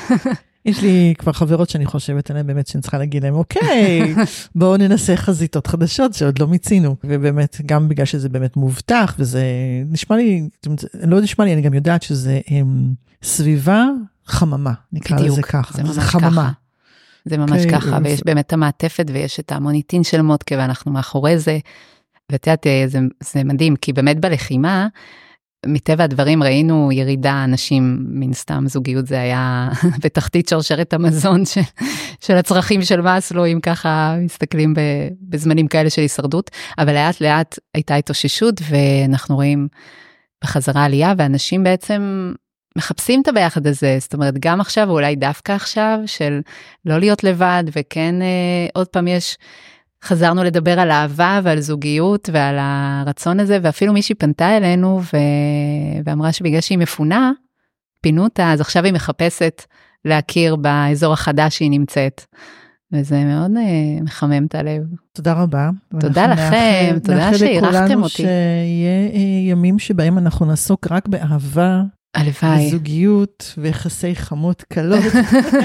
[0.65, 4.15] יש לי כבר חברות שאני חושבת עליהן באמת שאני צריכה להגיד להן, אוקיי,
[4.55, 6.95] בואו ננסה חזיתות חדשות שעוד לא מיצינו.
[7.03, 9.43] ובאמת, גם בגלל שזה באמת מובטח, וזה
[9.89, 10.49] נשמע לי,
[11.03, 13.85] לא נשמע לי, אני גם יודעת שזה הם, סביבה
[14.25, 15.73] חממה, נקרא בדיוק, לזה ככה.
[15.73, 16.29] זה ממש חממה.
[16.29, 16.51] ככה.
[17.25, 21.39] זה ממש okay, ככה, ויש באמת את המעטפת ויש את המוניטין של מודקה ואנחנו מאחורי
[21.39, 21.59] זה.
[22.31, 24.87] ואת יודעת, אה, זה, זה מדהים, כי באמת בלחימה,
[25.65, 29.69] מטבע הדברים ראינו ירידה, אנשים, מן סתם זוגיות זה היה
[30.03, 31.61] בתחתית שרשרת המזון של,
[32.21, 34.73] של הצרכים של מאסלו, אם ככה מסתכלים
[35.21, 39.67] בזמנים כאלה של הישרדות, אבל לאט לאט הייתה התאוששות ואנחנו רואים
[40.43, 42.33] בחזרה עלייה, ואנשים בעצם
[42.77, 46.41] מחפשים את הביחד הזה, זאת אומרת, גם עכשיו, ואולי דווקא עכשיו, של
[46.85, 49.37] לא להיות לבד, וכן, אה, עוד פעם יש...
[50.05, 55.17] חזרנו לדבר על אהבה ועל זוגיות ועל הרצון הזה, ואפילו מישהי פנתה אלינו ו...
[56.05, 57.31] ואמרה שבגלל שהיא מפונה,
[58.01, 59.63] פינו אותה, אז עכשיו היא מחפשת
[60.05, 62.25] להכיר באזור החדש שהיא נמצאת.
[62.91, 64.83] וזה מאוד uh, מחמם את הלב.
[65.13, 65.69] תודה רבה.
[65.99, 68.15] תודה לכם, נאחל, תודה שאירחתם אותי.
[68.15, 71.81] שיהיה uh, ימים שבהם אנחנו נעסוק רק באהבה,
[72.15, 72.69] הלוואי.
[72.69, 75.03] זוגיות ויחסי חמות קלות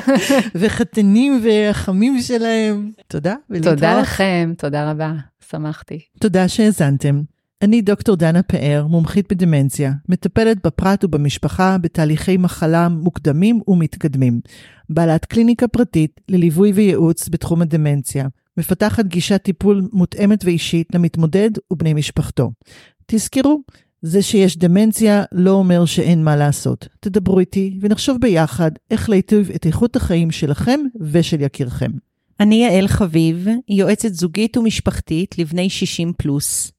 [0.61, 2.91] וחתנים והחמים שלהם.
[3.09, 3.75] תודה ולהתראות.
[3.75, 5.13] תודה לכם, תודה רבה,
[5.51, 6.01] שמחתי.
[6.21, 7.23] תודה שהאזנתם.
[7.63, 14.41] אני דוקטור דנה פאר, מומחית בדמנציה, מטפלת בפרט ובמשפחה בתהליכי מחלה מוקדמים ומתקדמים.
[14.91, 18.27] בעלת קליניקה פרטית לליווי וייעוץ בתחום הדמנציה.
[18.57, 22.51] מפתחת גישת טיפול מותאמת ואישית למתמודד ובני משפחתו.
[23.07, 23.63] תזכרו,
[24.03, 26.89] זה שיש דמנציה לא אומר שאין מה לעשות.
[27.01, 31.91] תדברו איתי ונחשוב ביחד איך להיטיב את איכות החיים שלכם ושל יקירכם.
[32.41, 36.73] אני יעל חביב, יועצת זוגית ומשפחתית לבני 60 פלוס.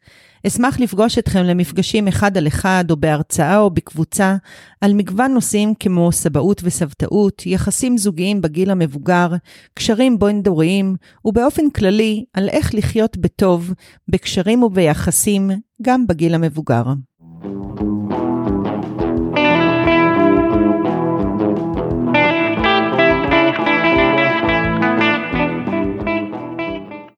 [0.47, 4.35] אשמח לפגוש אתכם למפגשים אחד על אחד או בהרצאה או בקבוצה
[4.81, 9.29] על מגוון נושאים כמו סבאות וסבתאות, יחסים זוגיים בגיל המבוגר,
[9.73, 10.95] קשרים בין-דוריים,
[11.25, 13.73] ובאופן כללי על איך לחיות בטוב,
[14.07, 15.51] בקשרים וביחסים,
[15.81, 16.83] גם בגיל המבוגר.